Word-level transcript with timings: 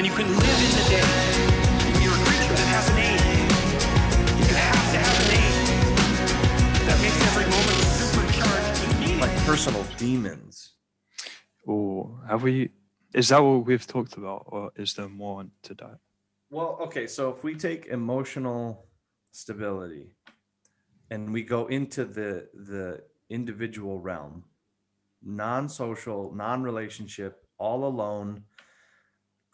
and 0.00 0.06
you 0.06 0.14
can 0.14 0.26
live 0.28 0.60
in 0.66 0.72
the 0.80 0.86
day. 0.88 2.02
You're 2.02 2.14
a 2.14 2.24
creature 2.24 2.54
that 2.54 2.68
has 2.72 2.88
an 2.88 2.98
aim. 3.04 3.20
You 4.38 4.54
have 4.56 4.86
to 4.92 4.98
have 5.04 5.16
an 5.24 5.30
aim 5.44 6.86
that 6.86 6.98
makes 7.02 7.20
every 7.28 7.44
moment 7.44 7.80
supercharged 8.00 8.82
and 8.82 8.98
meaningful. 8.98 9.28
like 9.28 9.36
personal 9.44 9.84
demons. 9.98 10.70
Or 11.66 12.18
have 12.26 12.42
we? 12.42 12.70
Is 13.12 13.28
that 13.28 13.42
what 13.42 13.66
we've 13.66 13.86
talked 13.86 14.16
about, 14.16 14.44
or 14.46 14.72
is 14.74 14.94
there 14.94 15.10
more 15.10 15.44
to 15.64 15.74
that? 15.74 15.98
Well, 16.48 16.78
okay, 16.80 17.06
so 17.06 17.28
if 17.34 17.44
we 17.44 17.54
take 17.54 17.84
emotional 17.88 18.86
stability 19.32 20.16
and 21.10 21.30
we 21.30 21.42
go 21.42 21.66
into 21.66 22.06
the 22.06 22.48
the 22.54 23.02
individual 23.28 24.00
realm, 24.00 24.44
non-social, 25.22 26.34
non-relationship, 26.34 27.44
all 27.58 27.84
alone, 27.84 28.44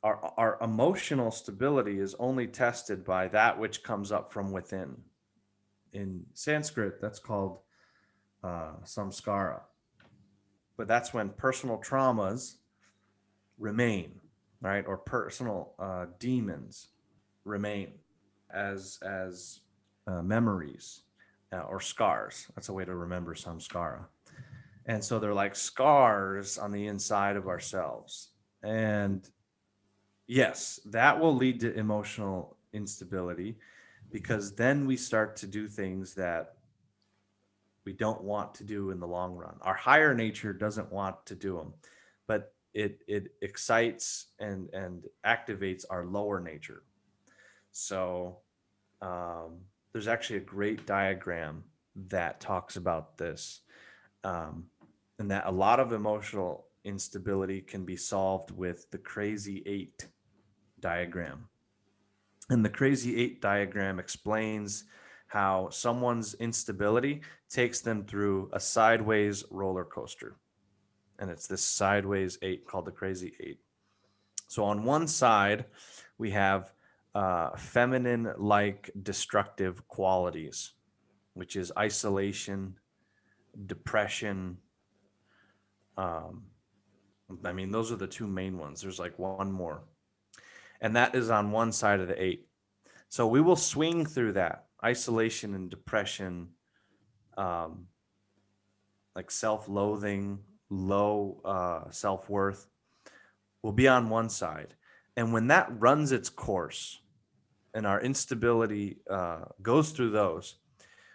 our 0.07 0.33
our 0.37 0.59
emotional 0.63 1.33
stability 1.33 1.99
is 1.99 2.15
only 2.21 2.47
tested 2.47 3.05
by 3.05 3.27
that 3.29 3.59
which 3.59 3.83
comes 3.83 4.13
up 4.13 4.33
from 4.33 4.53
within. 4.53 4.97
In 5.93 6.25
Sanskrit, 6.33 7.01
that's 7.01 7.19
called 7.19 7.59
uh, 8.45 8.75
samskara. 8.85 9.63
But 10.77 10.87
that's 10.87 11.13
when 11.13 11.31
personal 11.31 11.79
traumas 11.79 12.57
remain, 13.59 14.21
right? 14.61 14.87
Or 14.87 14.97
personal 14.97 15.73
uh, 15.79 16.07
demons 16.21 16.89
remain 17.45 17.95
as 18.51 18.99
as 19.03 19.61
uh, 20.07 20.23
memories 20.23 21.03
uh, 21.53 21.63
or 21.63 21.81
scars. 21.81 22.47
That's 22.55 22.69
a 22.69 22.73
way 22.73 22.85
to 22.85 22.95
remember 22.95 23.35
samskara. 23.35 24.05
And 24.85 25.03
so 25.03 25.19
they're 25.19 25.35
like 25.35 25.57
scars 25.57 26.59
on 26.59 26.71
the 26.71 26.87
inside 26.87 27.35
of 27.35 27.49
ourselves. 27.49 28.31
And 28.63 29.29
yes, 30.27 30.81
that 30.87 31.21
will 31.21 31.35
lead 31.35 31.61
to 31.61 31.75
emotional 31.75 32.57
instability 32.73 33.57
because 34.11 34.55
then 34.55 34.87
we 34.87 34.97
start 34.97 35.37
to 35.37 35.47
do 35.47 35.69
things 35.69 36.15
that 36.15 36.55
we 37.85 37.93
don't 37.93 38.23
want 38.23 38.55
to 38.55 38.65
do 38.65 38.91
in 38.91 39.01
the 39.01 39.07
long 39.07 39.35
run. 39.35 39.57
Our 39.63 39.75
higher 39.75 40.15
nature 40.15 40.53
doesn't 40.53 40.93
want 40.93 41.25
to 41.27 41.35
do 41.35 41.57
them, 41.57 41.75
but 42.27 42.53
it 42.75 43.03
it 43.07 43.33
excites 43.41 44.27
and 44.39 44.69
and 44.75 45.05
activates 45.25 45.85
our 45.89 46.05
lower 46.05 46.41
nature. 46.41 46.83
So 47.71 48.39
um, 49.01 49.59
there's 49.93 50.09
actually 50.09 50.39
a 50.39 50.41
great 50.41 50.87
diagram 50.87 51.65
that 52.09 52.41
talks 52.41 52.77
about 52.77 53.17
this, 53.17 53.61
um, 54.25 54.65
and 55.19 55.31
that 55.31 55.47
a 55.47 55.51
lot 55.51 55.81
of 55.81 55.93
emotional 55.93 56.67
instability 56.85 57.61
can 57.61 57.85
be 57.85 57.97
solved 57.97 58.51
with 58.51 58.91
the 58.91 58.99
crazy 58.99 59.63
eight 59.67 60.07
diagram. 60.87 61.49
And 62.49 62.65
the 62.65 62.77
crazy 62.81 63.21
eight 63.21 63.43
diagram 63.43 63.99
explains 63.99 64.85
how 65.27 65.69
someone's 65.71 66.35
instability 66.35 67.23
takes 67.51 67.81
them 67.81 68.05
through 68.05 68.51
a 68.53 68.61
sideways 68.61 69.45
roller 69.51 69.85
coaster. 69.85 70.37
And 71.19 71.29
it's 71.29 71.49
this 71.49 71.65
sideways 71.65 72.39
eight 72.43 72.69
called 72.69 72.85
the 72.85 72.93
crazy 72.93 73.33
eight. 73.41 73.59
So 74.47 74.63
on 74.63 74.85
one 74.85 75.09
side, 75.09 75.65
we 76.19 76.31
have 76.31 76.73
uh, 77.17 77.57
feminine 77.57 78.33
like 78.39 78.93
destructive 79.03 79.75
qualities, 79.89 80.73
which 81.35 81.57
is 81.57 81.73
isolation, 81.77 82.79
depression. 83.75 84.59
Um, 85.99 86.45
I 87.45 87.53
mean, 87.53 87.73
those 87.73 87.91
are 87.91 87.97
the 87.97 88.07
two 88.19 88.29
main 88.29 88.57
ones. 88.57 88.83
There's 88.83 89.01
like 89.01 89.19
one 89.19 89.51
more. 89.51 89.83
And 90.81 90.97
that 90.97 91.15
is 91.15 91.31
on 91.31 91.53
one 91.53 91.73
side 91.73 92.01
of 92.01 92.09
the 92.09 92.23
eight. 92.23 92.47
So 93.09 93.27
we 93.27 93.41
will 93.41 93.57
swing 93.57 94.05
through 94.05 94.33
that 94.33 94.67
isolation 94.85 95.55
and 95.55 95.71
depression, 95.71 96.49
um, 97.37 97.87
like 99.15 99.31
self 99.31 99.69
loathing, 99.69 100.41
low 100.71 101.41
uh, 101.45 101.91
self 101.91 102.29
worth, 102.29 102.67
will 103.63 103.73
be 103.73 103.89
on 103.89 104.11
one 104.11 104.29
side. 104.29 104.75
And 105.17 105.33
when 105.33 105.49
that 105.49 105.69
runs 105.71 106.13
its 106.13 106.29
course 106.29 107.01
and 107.75 107.87
our 107.87 108.01
instability 108.01 108.99
uh, 109.09 109.47
goes 109.63 109.91
through 109.91 110.11
those, 110.11 110.57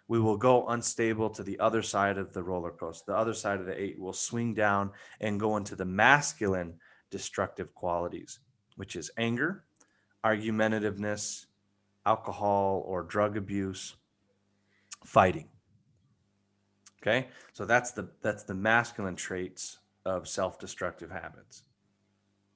we 0.08 0.20
will 0.20 0.38
go 0.38 0.68
unstable 0.68 1.30
to 1.30 1.44
the 1.44 1.60
other 1.60 1.82
side 1.82 2.18
of 2.18 2.34
the 2.34 2.44
roller 2.44 2.72
coaster. 2.72 3.14
The 3.14 3.18
other 3.18 3.34
side 3.34 3.60
of 3.60 3.66
the 3.66 3.82
eight 3.82 3.98
will 3.98 4.12
swing 4.12 4.54
down 4.54 4.92
and 5.22 5.40
go 5.40 5.56
into 5.56 5.76
the 5.76 5.86
masculine 5.86 6.80
destructive 7.12 7.74
qualities, 7.74 8.40
which 8.82 8.96
is 8.96 9.12
anger, 9.16 9.64
argumentativeness, 10.26 11.46
alcohol 12.04 12.84
or 12.88 13.04
drug 13.04 13.38
abuse, 13.38 13.96
fighting. 15.06 15.48
Okay? 17.00 17.28
So 17.54 17.66
that's 17.66 17.92
the 17.92 18.10
that's 18.24 18.42
the 18.42 18.56
masculine 18.56 19.16
traits 19.16 19.78
of 20.04 20.28
self-destructive 20.28 21.12
habits. 21.12 21.62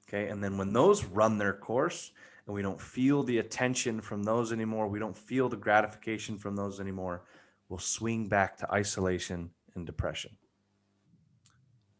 Okay? 0.08 0.26
And 0.26 0.42
then 0.42 0.58
when 0.58 0.72
those 0.72 1.04
run 1.04 1.38
their 1.38 1.52
course 1.52 2.10
and 2.46 2.56
we 2.56 2.60
don't 2.60 2.80
feel 2.80 3.22
the 3.22 3.38
attention 3.38 4.00
from 4.00 4.24
those 4.24 4.52
anymore, 4.52 4.88
we 4.88 4.98
don't 4.98 5.16
feel 5.16 5.48
the 5.48 5.56
gratification 5.56 6.38
from 6.38 6.56
those 6.56 6.80
anymore, 6.80 7.22
we'll 7.68 7.78
swing 7.78 8.26
back 8.26 8.56
to 8.56 8.72
isolation 8.72 9.50
and 9.76 9.86
depression. 9.86 10.36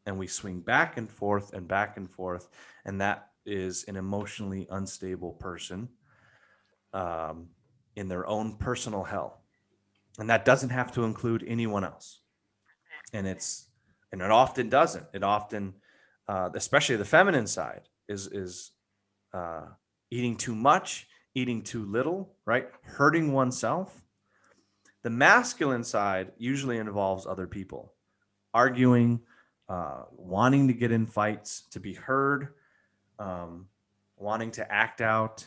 And 0.04 0.18
we 0.18 0.26
swing 0.26 0.62
back 0.62 0.96
and 0.96 1.08
forth 1.08 1.52
and 1.52 1.68
back 1.68 1.96
and 1.96 2.10
forth 2.10 2.48
and 2.84 3.00
that 3.00 3.28
is 3.46 3.84
an 3.84 3.96
emotionally 3.96 4.66
unstable 4.70 5.32
person 5.32 5.88
um, 6.92 7.48
in 7.94 8.08
their 8.08 8.26
own 8.26 8.56
personal 8.56 9.04
hell. 9.04 9.42
And 10.18 10.30
that 10.30 10.44
doesn't 10.44 10.70
have 10.70 10.92
to 10.92 11.04
include 11.04 11.44
anyone 11.46 11.84
else. 11.84 12.20
And 13.12 13.26
it's, 13.26 13.66
and 14.12 14.22
it 14.22 14.30
often 14.30 14.68
doesn't. 14.68 15.06
It 15.12 15.22
often, 15.22 15.74
uh, 16.28 16.50
especially 16.54 16.96
the 16.96 17.04
feminine 17.04 17.46
side, 17.46 17.82
is, 18.08 18.26
is 18.26 18.72
uh, 19.34 19.66
eating 20.10 20.36
too 20.36 20.54
much, 20.54 21.06
eating 21.34 21.62
too 21.62 21.84
little, 21.84 22.34
right? 22.46 22.68
Hurting 22.82 23.32
oneself. 23.32 24.02
The 25.02 25.10
masculine 25.10 25.84
side 25.84 26.32
usually 26.38 26.78
involves 26.78 27.26
other 27.26 27.46
people, 27.46 27.92
arguing, 28.54 29.20
uh, 29.68 30.02
wanting 30.16 30.68
to 30.68 30.74
get 30.74 30.90
in 30.90 31.06
fights, 31.06 31.64
to 31.70 31.80
be 31.80 31.94
heard, 31.94 32.48
um, 33.18 33.66
wanting 34.16 34.50
to 34.52 34.72
act 34.72 35.00
out, 35.00 35.46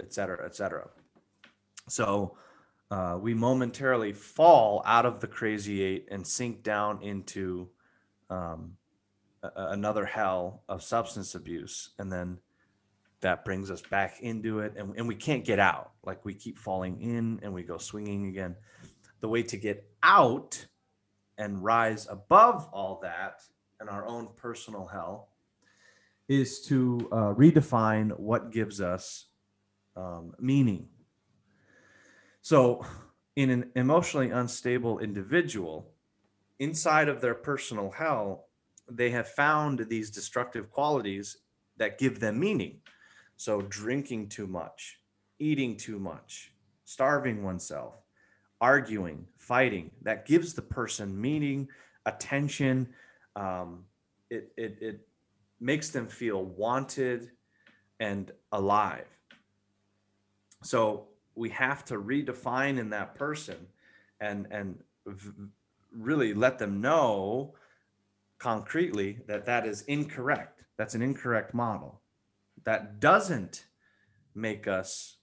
et 0.00 0.12
cetera, 0.12 0.44
et 0.44 0.54
cetera. 0.54 0.88
So 1.88 2.36
uh, 2.90 3.18
we 3.20 3.34
momentarily 3.34 4.12
fall 4.12 4.82
out 4.84 5.06
of 5.06 5.20
the 5.20 5.26
crazy 5.26 5.82
eight 5.82 6.08
and 6.10 6.26
sink 6.26 6.62
down 6.62 7.02
into 7.02 7.68
um, 8.30 8.76
a- 9.42 9.50
another 9.70 10.04
hell 10.04 10.62
of 10.68 10.82
substance 10.82 11.34
abuse. 11.34 11.90
And 11.98 12.12
then 12.12 12.38
that 13.20 13.44
brings 13.44 13.70
us 13.70 13.82
back 13.82 14.20
into 14.20 14.60
it. 14.60 14.74
And, 14.76 14.94
and 14.96 15.08
we 15.08 15.14
can't 15.14 15.44
get 15.44 15.58
out. 15.58 15.92
Like 16.04 16.24
we 16.24 16.34
keep 16.34 16.58
falling 16.58 17.00
in 17.00 17.40
and 17.42 17.52
we 17.52 17.62
go 17.62 17.78
swinging 17.78 18.26
again. 18.26 18.56
The 19.20 19.28
way 19.28 19.42
to 19.44 19.56
get 19.56 19.90
out 20.02 20.66
and 21.38 21.62
rise 21.62 22.06
above 22.08 22.68
all 22.72 23.00
that 23.02 23.42
and 23.80 23.88
our 23.88 24.06
own 24.06 24.28
personal 24.36 24.86
hell 24.86 25.30
is 26.28 26.60
to 26.62 27.08
uh, 27.12 27.34
redefine 27.34 28.18
what 28.18 28.50
gives 28.50 28.80
us 28.80 29.26
um, 29.96 30.34
meaning. 30.38 30.88
So, 32.42 32.84
in 33.36 33.50
an 33.50 33.70
emotionally 33.76 34.30
unstable 34.30 34.98
individual, 34.98 35.92
inside 36.58 37.08
of 37.08 37.20
their 37.20 37.34
personal 37.34 37.90
hell, 37.90 38.48
they 38.90 39.10
have 39.10 39.28
found 39.28 39.86
these 39.88 40.10
destructive 40.10 40.70
qualities 40.70 41.38
that 41.76 41.98
give 41.98 42.20
them 42.20 42.38
meaning. 42.38 42.80
So, 43.36 43.62
drinking 43.62 44.28
too 44.28 44.46
much, 44.46 45.00
eating 45.38 45.76
too 45.76 45.98
much, 45.98 46.52
starving 46.84 47.42
oneself, 47.42 47.94
arguing, 48.60 49.26
fighting, 49.36 49.90
that 50.02 50.26
gives 50.26 50.54
the 50.54 50.62
person 50.62 51.20
meaning, 51.20 51.68
attention. 52.06 52.88
Um, 53.34 53.84
it, 54.30 54.52
it, 54.56 54.78
it 54.80 55.05
makes 55.60 55.90
them 55.90 56.06
feel 56.06 56.44
wanted 56.44 57.30
and 58.00 58.32
alive. 58.52 59.06
So 60.62 61.08
we 61.34 61.50
have 61.50 61.84
to 61.86 61.94
redefine 61.94 62.78
in 62.78 62.90
that 62.90 63.14
person 63.14 63.56
and 64.20 64.46
and 64.50 64.78
v- 65.06 65.30
really 65.92 66.34
let 66.34 66.58
them 66.58 66.80
know 66.80 67.54
concretely 68.38 69.18
that 69.26 69.46
that 69.46 69.66
is 69.66 69.82
incorrect. 69.82 70.64
That's 70.76 70.94
an 70.94 71.02
incorrect 71.02 71.54
model. 71.54 72.00
That 72.64 73.00
doesn't 73.00 73.66
make 74.34 74.68
us 74.68 75.16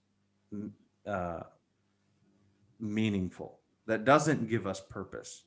uh, 1.05 1.41
meaningful. 2.79 3.59
That 3.85 4.05
doesn't 4.05 4.49
give 4.49 4.65
us 4.65 4.79
purpose. 4.79 5.43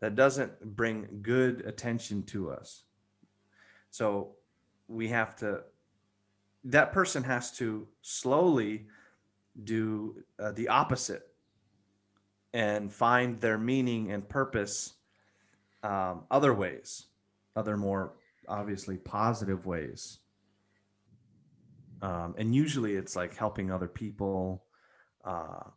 That 0.00 0.14
doesn't 0.14 0.76
bring 0.76 1.20
good 1.22 1.62
attention 1.66 2.22
to 2.24 2.50
us. 2.50 2.84
So 3.94 4.30
we 4.88 5.06
have 5.06 5.36
to 5.36 5.60
that 6.64 6.92
person 6.92 7.22
has 7.22 7.52
to 7.58 7.86
slowly 8.02 8.88
do 9.62 10.24
uh, 10.40 10.50
the 10.50 10.66
opposite 10.66 11.28
and 12.52 12.92
find 12.92 13.40
their 13.40 13.56
meaning 13.56 14.10
and 14.10 14.28
purpose 14.28 14.94
um, 15.84 16.24
other 16.28 16.52
ways, 16.52 17.06
other 17.54 17.76
more 17.76 18.14
obviously 18.48 18.96
positive 18.96 19.64
ways. 19.64 20.18
Um, 22.02 22.34
and 22.36 22.52
usually 22.52 22.96
it's 22.96 23.14
like 23.14 23.36
helping 23.36 23.70
other 23.70 23.86
people, 23.86 24.64
uh, 25.24 25.70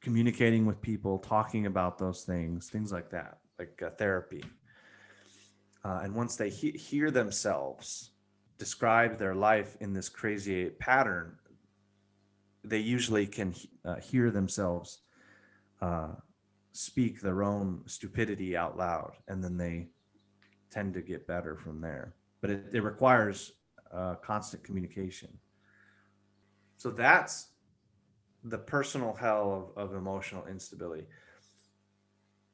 communicating 0.00 0.64
with 0.64 0.80
people, 0.80 1.18
talking 1.18 1.66
about 1.66 1.98
those 1.98 2.22
things, 2.22 2.70
things 2.70 2.90
like 2.90 3.10
that, 3.10 3.40
like 3.58 3.82
uh, 3.84 3.90
therapy. 3.90 4.42
Uh, 5.84 6.00
and 6.02 6.14
once 6.14 6.36
they 6.36 6.48
he- 6.48 6.72
hear 6.72 7.10
themselves 7.10 8.10
describe 8.58 9.18
their 9.18 9.34
life 9.34 9.76
in 9.80 9.92
this 9.92 10.08
crazy 10.08 10.70
pattern, 10.70 11.36
they 12.62 12.78
usually 12.78 13.26
can 13.26 13.52
he- 13.52 13.70
uh, 13.84 13.96
hear 13.96 14.30
themselves 14.30 15.00
uh, 15.82 16.12
speak 16.72 17.20
their 17.20 17.42
own 17.42 17.82
stupidity 17.86 18.56
out 18.56 18.76
loud, 18.78 19.12
and 19.28 19.44
then 19.44 19.56
they 19.56 19.88
tend 20.70 20.94
to 20.94 21.02
get 21.02 21.26
better 21.26 21.56
from 21.56 21.80
there. 21.80 22.14
But 22.40 22.50
it, 22.50 22.64
it 22.72 22.82
requires 22.82 23.52
uh, 23.92 24.14
constant 24.16 24.64
communication. 24.64 25.38
So 26.78 26.90
that's 26.90 27.48
the 28.42 28.58
personal 28.58 29.14
hell 29.14 29.72
of, 29.76 29.90
of 29.90 29.94
emotional 29.94 30.46
instability. 30.46 31.06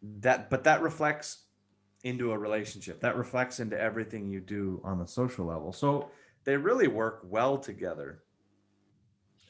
That, 0.02 0.50
but 0.50 0.64
that 0.64 0.82
reflects 0.82 1.44
into 2.04 2.32
a 2.32 2.38
relationship. 2.38 3.00
That 3.00 3.16
reflects 3.16 3.60
into 3.60 3.78
everything 3.78 4.28
you 4.28 4.40
do 4.40 4.80
on 4.84 4.98
the 4.98 5.06
social 5.06 5.46
level. 5.46 5.72
So 5.72 6.10
they 6.44 6.56
really 6.56 6.88
work 6.88 7.20
well 7.24 7.58
together. 7.58 8.22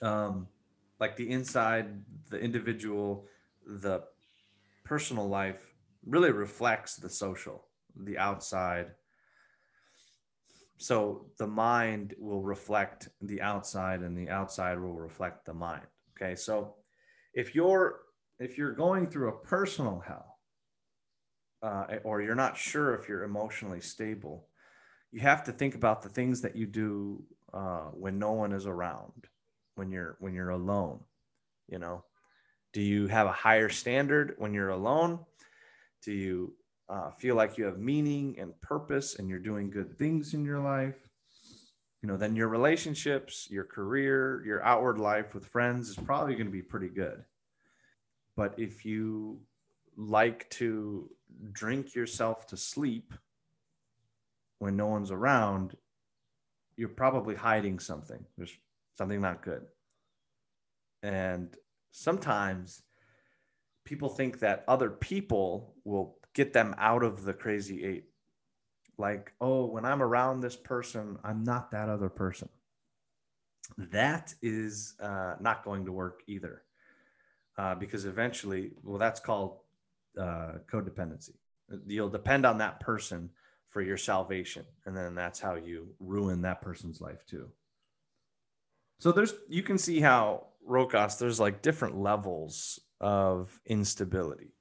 Um, 0.02 0.48
like 0.98 1.16
the 1.16 1.30
inside, 1.30 2.02
the 2.28 2.38
individual, 2.38 3.26
the 3.66 4.02
personal 4.84 5.28
life 5.28 5.74
really 6.06 6.32
reflects 6.32 6.96
the 6.96 7.08
social, 7.08 7.66
the 7.96 8.18
outside. 8.18 8.92
So 10.78 11.26
the 11.38 11.46
mind 11.46 12.14
will 12.18 12.42
reflect 12.42 13.08
the 13.20 13.42
outside 13.42 14.00
and 14.00 14.16
the 14.16 14.30
outside 14.30 14.80
will 14.80 14.94
reflect 14.94 15.44
the 15.44 15.54
mind. 15.54 15.86
Okay. 16.16 16.34
So 16.34 16.74
if 17.34 17.54
you're 17.54 18.00
if 18.38 18.56
you're 18.56 18.72
going 18.72 19.06
through 19.06 19.28
a 19.28 19.38
personal 19.38 20.02
hell, 20.06 20.29
uh, 21.62 21.96
or 22.04 22.22
you're 22.22 22.34
not 22.34 22.56
sure 22.56 22.94
if 22.94 23.08
you're 23.08 23.24
emotionally 23.24 23.80
stable, 23.80 24.46
you 25.12 25.20
have 25.20 25.44
to 25.44 25.52
think 25.52 25.74
about 25.74 26.02
the 26.02 26.08
things 26.08 26.40
that 26.42 26.56
you 26.56 26.66
do 26.66 27.22
uh, 27.52 27.88
when 27.92 28.18
no 28.18 28.32
one 28.32 28.52
is 28.52 28.66
around, 28.66 29.28
when 29.74 29.90
you're 29.90 30.16
when 30.20 30.34
you're 30.34 30.50
alone. 30.50 31.00
You 31.68 31.78
know, 31.78 32.04
do 32.72 32.80
you 32.80 33.08
have 33.08 33.26
a 33.26 33.32
higher 33.32 33.68
standard 33.68 34.34
when 34.38 34.54
you're 34.54 34.70
alone? 34.70 35.20
Do 36.02 36.12
you 36.12 36.54
uh, 36.88 37.10
feel 37.10 37.34
like 37.34 37.58
you 37.58 37.64
have 37.64 37.78
meaning 37.78 38.36
and 38.38 38.58
purpose, 38.60 39.16
and 39.18 39.28
you're 39.28 39.38
doing 39.38 39.70
good 39.70 39.98
things 39.98 40.34
in 40.34 40.44
your 40.44 40.60
life? 40.60 40.96
You 42.02 42.08
know, 42.08 42.16
then 42.16 42.34
your 42.34 42.48
relationships, 42.48 43.46
your 43.50 43.64
career, 43.64 44.42
your 44.46 44.64
outward 44.64 44.98
life 44.98 45.34
with 45.34 45.44
friends 45.44 45.90
is 45.90 45.96
probably 45.96 46.34
going 46.34 46.46
to 46.46 46.52
be 46.52 46.62
pretty 46.62 46.88
good. 46.88 47.24
But 48.36 48.54
if 48.58 48.86
you 48.86 49.40
like 49.96 50.48
to 50.50 51.10
drink 51.52 51.94
yourself 51.94 52.46
to 52.48 52.56
sleep 52.56 53.14
when 54.58 54.76
no 54.76 54.86
one's 54.86 55.10
around, 55.10 55.76
you're 56.76 56.88
probably 56.88 57.34
hiding 57.34 57.78
something. 57.78 58.24
There's 58.36 58.56
something 58.96 59.20
not 59.20 59.42
good. 59.42 59.66
And 61.02 61.56
sometimes 61.90 62.82
people 63.84 64.08
think 64.08 64.40
that 64.40 64.64
other 64.68 64.90
people 64.90 65.74
will 65.84 66.16
get 66.34 66.52
them 66.52 66.74
out 66.78 67.02
of 67.02 67.24
the 67.24 67.32
crazy 67.32 67.84
eight. 67.84 68.04
Like, 68.98 69.32
oh, 69.40 69.64
when 69.64 69.86
I'm 69.86 70.02
around 70.02 70.40
this 70.40 70.56
person, 70.56 71.18
I'm 71.24 71.42
not 71.42 71.70
that 71.70 71.88
other 71.88 72.10
person. 72.10 72.50
That 73.78 74.34
is 74.42 74.94
uh, 75.00 75.36
not 75.40 75.64
going 75.64 75.86
to 75.86 75.92
work 75.92 76.22
either. 76.26 76.62
Uh, 77.56 77.74
because 77.74 78.04
eventually, 78.04 78.72
well, 78.82 78.98
that's 78.98 79.20
called 79.20 79.59
uh, 80.18 80.58
codependency. 80.70 81.36
You'll 81.86 82.08
depend 82.08 82.46
on 82.46 82.58
that 82.58 82.80
person 82.80 83.30
for 83.68 83.80
your 83.82 83.96
salvation, 83.96 84.64
and 84.86 84.96
then 84.96 85.14
that's 85.14 85.38
how 85.38 85.54
you 85.54 85.94
ruin 86.00 86.42
that 86.42 86.60
person's 86.60 87.00
life 87.00 87.24
too. 87.26 87.48
So 88.98 89.12
there's 89.12 89.34
you 89.48 89.62
can 89.62 89.78
see 89.78 90.00
how 90.00 90.48
Rokas 90.68 91.18
there's 91.18 91.40
like 91.40 91.62
different 91.62 91.96
levels 91.96 92.80
of 93.00 93.58
instability 93.66 94.52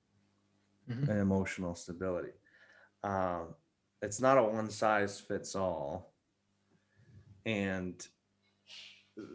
Mhm. 0.89 1.09
and 1.09 1.19
emotional 1.19 1.75
stability. 1.75 2.33
Um, 3.03 3.55
it's 4.01 4.21
not 4.21 4.37
a 4.37 4.43
one 4.43 4.69
size 4.69 5.19
fits 5.19 5.55
all, 5.55 6.13
and 7.45 8.07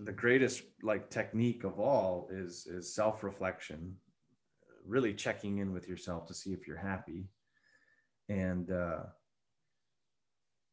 the 0.05 0.13
greatest 0.13 0.63
like 0.83 1.11
technique 1.11 1.65
of 1.65 1.79
all 1.79 2.29
is 2.31 2.67
is 2.67 2.95
self 2.95 3.23
reflection 3.23 3.97
really 4.87 5.15
checking 5.15 5.59
in 5.59 5.73
with 5.73 5.89
yourself 5.89 6.27
to 6.29 6.35
see 6.35 6.53
if 6.53 6.67
you're 6.67 6.77
happy. 6.77 7.29
And 8.29 8.71
uh, 8.71 9.01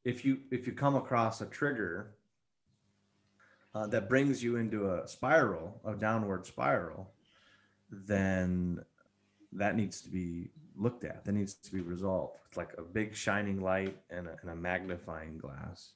if 0.04 0.26
you 0.26 0.40
if 0.52 0.68
you 0.68 0.74
come 0.74 0.96
across 0.96 1.42
a 1.42 1.46
trigger 1.46 2.16
uh, 3.74 3.88
that 3.88 4.10
brings 4.10 4.44
you 4.44 4.58
into 4.58 4.92
a 4.92 5.08
spiral 5.08 5.80
a 5.86 5.94
downward 5.94 6.46
spiral 6.46 7.12
then 7.90 8.84
that 9.54 9.76
needs 9.76 10.02
to 10.02 10.10
be 10.10 10.50
looked 10.78 11.04
at. 11.04 11.26
That 11.26 11.34
needs 11.34 11.54
to 11.54 11.72
be 11.72 11.82
resolved 11.82 12.38
it's 12.48 12.58
like 12.58 12.72
a 12.78 12.82
big 12.82 13.16
shining 13.16 13.62
light 13.62 13.98
and 14.10 14.28
a, 14.28 14.36
and 14.42 14.50
a 14.50 14.56
magnifying 14.56 15.38
glass. 15.38 15.92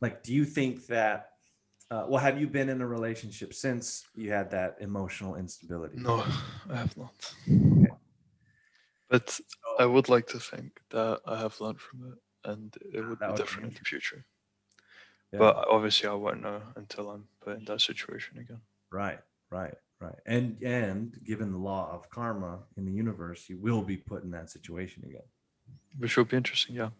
Like 0.00 0.22
do 0.22 0.34
you 0.34 0.44
think 0.44 0.86
that 0.86 1.33
uh, 1.90 2.06
well 2.08 2.20
have 2.20 2.40
you 2.40 2.46
been 2.46 2.68
in 2.68 2.80
a 2.80 2.86
relationship 2.86 3.52
since 3.54 4.06
you 4.14 4.30
had 4.30 4.50
that 4.50 4.76
emotional 4.80 5.36
instability 5.36 5.96
No, 5.98 6.24
I 6.70 6.76
have 6.76 6.96
not. 6.96 7.34
But 9.08 9.40
I 9.78 9.86
would 9.86 10.08
like 10.08 10.26
to 10.28 10.40
think 10.40 10.80
that 10.90 11.20
I 11.26 11.38
have 11.38 11.60
learned 11.60 11.80
from 11.80 12.12
it 12.12 12.18
and 12.44 12.76
it 12.92 13.00
would 13.00 13.18
That 13.18 13.26
be 13.26 13.32
would 13.32 13.36
be 13.36 13.42
different 13.42 13.68
in 13.68 13.74
the 13.74 13.80
future. 13.80 14.24
Yeah. 15.32 15.38
But 15.40 15.68
obviously, 15.68 16.08
I 16.08 16.14
won't 16.14 16.42
know 16.42 16.62
until 16.76 17.10
I'm 17.10 17.28
put 17.40 17.58
in 17.58 17.64
that 17.64 17.80
situation 17.80 18.38
again. 18.38 18.60
Right, 18.90 19.20
right, 19.50 19.74
right. 20.00 20.14
And 20.26 20.62
and 20.62 21.18
given 21.24 21.50
the 21.52 21.58
law 21.58 21.90
of 21.92 22.08
karma 22.10 22.60
in 22.76 22.84
the 22.84 22.92
universe, 22.92 23.48
you 23.48 23.58
will 23.58 23.82
be 23.82 23.96
put 23.96 24.22
in 24.22 24.30
that 24.30 24.50
situation 24.50 25.04
again. 25.04 25.28
Which 25.98 26.16
will 26.16 26.24
be 26.24 26.36
interesting, 26.36 26.76
yeah. 26.76 26.90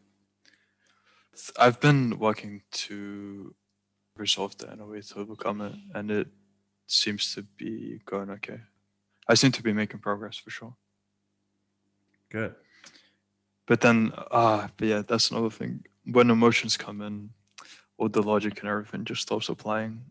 I've 1.58 1.80
been 1.80 2.18
working 2.18 2.62
to 2.72 3.54
resolve 4.16 4.56
that 4.58 4.72
in 4.72 4.80
a 4.80 4.86
way 4.86 5.00
to 5.00 5.14
overcome 5.16 5.60
it, 5.60 5.72
and 5.94 6.10
it 6.10 6.28
seems 6.86 7.34
to 7.34 7.42
be 7.42 8.00
going 8.04 8.30
okay. 8.30 8.60
I 9.28 9.34
seem 9.34 9.52
to 9.52 9.62
be 9.62 9.72
making 9.72 10.00
progress 10.00 10.36
for 10.36 10.50
sure. 10.50 10.74
Good. 12.30 12.54
But 13.66 13.80
then, 13.80 14.12
ah, 14.30 14.68
but 14.76 14.88
yeah, 14.88 15.02
that's 15.06 15.30
another 15.30 15.50
thing. 15.50 15.84
When 16.04 16.30
emotions 16.30 16.76
come 16.76 17.00
in, 17.00 17.30
all 17.96 18.08
the 18.08 18.22
logic 18.22 18.60
and 18.60 18.68
everything 18.68 19.04
just 19.04 19.22
stops 19.22 19.48
applying. 19.48 20.02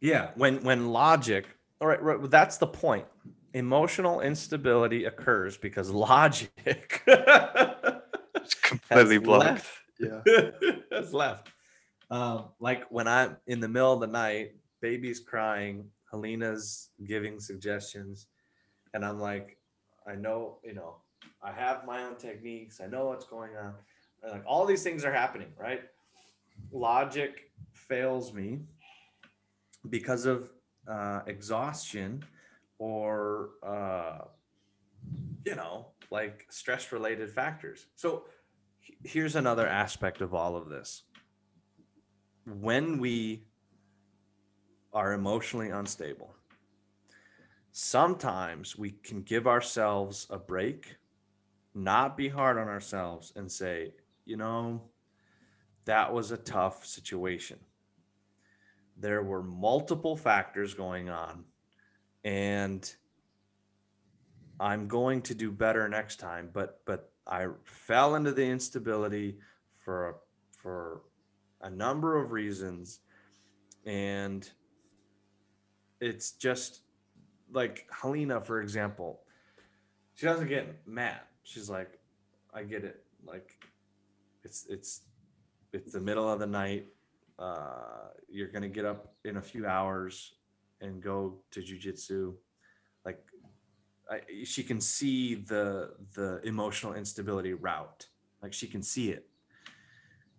Yeah, 0.00 0.30
when 0.34 0.62
when 0.62 0.90
logic, 0.90 1.46
all 1.80 1.88
right, 1.88 2.02
right 2.02 2.18
well, 2.18 2.28
that's 2.28 2.58
the 2.58 2.66
point. 2.66 3.06
Emotional 3.54 4.20
instability 4.20 5.06
occurs 5.06 5.56
because 5.56 5.90
logic 5.90 7.02
It's 7.06 8.54
completely 8.62 9.18
blocked. 9.18 9.44
left. 9.44 9.70
Yeah. 9.98 10.20
has 10.92 11.12
left. 11.12 11.48
Um, 12.10 12.46
like 12.58 12.84
when 12.90 13.06
I'm 13.06 13.36
in 13.46 13.60
the 13.60 13.68
middle 13.68 13.92
of 13.92 14.00
the 14.00 14.06
night, 14.06 14.54
baby's 14.80 15.20
crying, 15.20 15.84
Helena's 16.10 16.90
giving 17.06 17.38
suggestions, 17.38 18.26
and 18.94 19.04
I'm 19.04 19.20
like, 19.20 19.58
I 20.06 20.16
know, 20.16 20.58
you 20.64 20.74
know, 20.74 20.96
I 21.42 21.52
have 21.52 21.86
my 21.86 22.02
own 22.02 22.16
techniques. 22.16 22.80
I 22.80 22.86
know 22.86 23.06
what's 23.06 23.24
going 23.24 23.52
on. 23.56 23.74
And 24.22 24.32
like 24.32 24.42
all 24.46 24.66
these 24.66 24.82
things 24.82 25.04
are 25.04 25.12
happening, 25.12 25.52
right? 25.58 25.82
Logic 26.72 27.50
fails 27.72 28.32
me 28.32 28.60
because 29.88 30.26
of 30.26 30.50
uh, 30.88 31.20
exhaustion 31.26 32.24
or 32.78 33.50
uh, 33.62 34.18
you 35.44 35.54
know, 35.54 35.86
like 36.10 36.46
stress 36.50 36.92
related 36.92 37.30
factors. 37.30 37.86
So 37.94 38.24
here's 39.04 39.36
another 39.36 39.66
aspect 39.66 40.20
of 40.20 40.34
all 40.34 40.56
of 40.56 40.68
this. 40.68 41.04
When 42.44 42.98
we 42.98 43.44
are 44.92 45.12
emotionally 45.12 45.70
unstable, 45.70 46.34
sometimes 47.72 48.76
we 48.78 48.90
can 48.92 49.22
give 49.22 49.46
ourselves 49.46 50.26
a 50.30 50.38
break, 50.38 50.96
not 51.74 52.16
be 52.16 52.28
hard 52.28 52.58
on 52.58 52.68
ourselves, 52.68 53.32
and 53.36 53.50
say, 53.50 53.94
you 54.24 54.36
know, 54.36 54.90
that 55.84 56.12
was 56.12 56.30
a 56.30 56.36
tough 56.36 56.86
situation. 56.86 57.58
there 58.96 59.22
were 59.22 59.42
multiple 59.42 60.16
factors 60.16 60.74
going 60.74 61.08
on 61.08 61.44
and 62.24 62.94
i'm 64.58 64.88
going 64.88 65.22
to 65.22 65.34
do 65.34 65.50
better 65.50 65.88
next 65.88 66.16
time 66.16 66.50
but 66.52 66.80
but 66.84 67.12
i 67.26 67.46
fell 67.64 68.14
into 68.14 68.32
the 68.32 68.44
instability 68.44 69.38
for 69.78 70.18
for 70.52 71.02
a 71.62 71.70
number 71.70 72.16
of 72.16 72.32
reasons 72.32 73.00
and 73.86 74.50
it's 76.00 76.32
just 76.32 76.82
like 77.52 77.86
helena 77.90 78.40
for 78.40 78.60
example 78.60 79.20
she 80.20 80.26
doesn't 80.26 80.48
get 80.48 80.86
mad. 80.86 81.20
She's 81.44 81.70
like 81.70 81.98
i 82.52 82.62
get 82.62 82.84
it. 82.84 83.02
Like 83.24 83.64
it's 84.44 84.66
it's 84.68 85.00
it's 85.72 85.92
the 85.94 86.00
middle 86.00 86.30
of 86.30 86.38
the 86.40 86.46
night 86.46 86.88
uh 87.38 88.08
you're 88.28 88.48
gonna 88.48 88.68
get 88.68 88.84
up 88.84 89.14
in 89.24 89.38
a 89.38 89.40
few 89.40 89.66
hours 89.66 90.34
and 90.82 91.02
go 91.02 91.38
to 91.52 91.60
jujitsu 91.60 92.34
like 93.06 93.24
I, 94.10 94.20
she 94.44 94.62
can 94.62 94.78
see 94.78 95.36
the 95.36 95.94
the 96.14 96.42
emotional 96.44 96.92
instability 96.92 97.54
route. 97.54 98.06
Like 98.42 98.52
she 98.52 98.66
can 98.66 98.82
see 98.82 99.12
it 99.12 99.29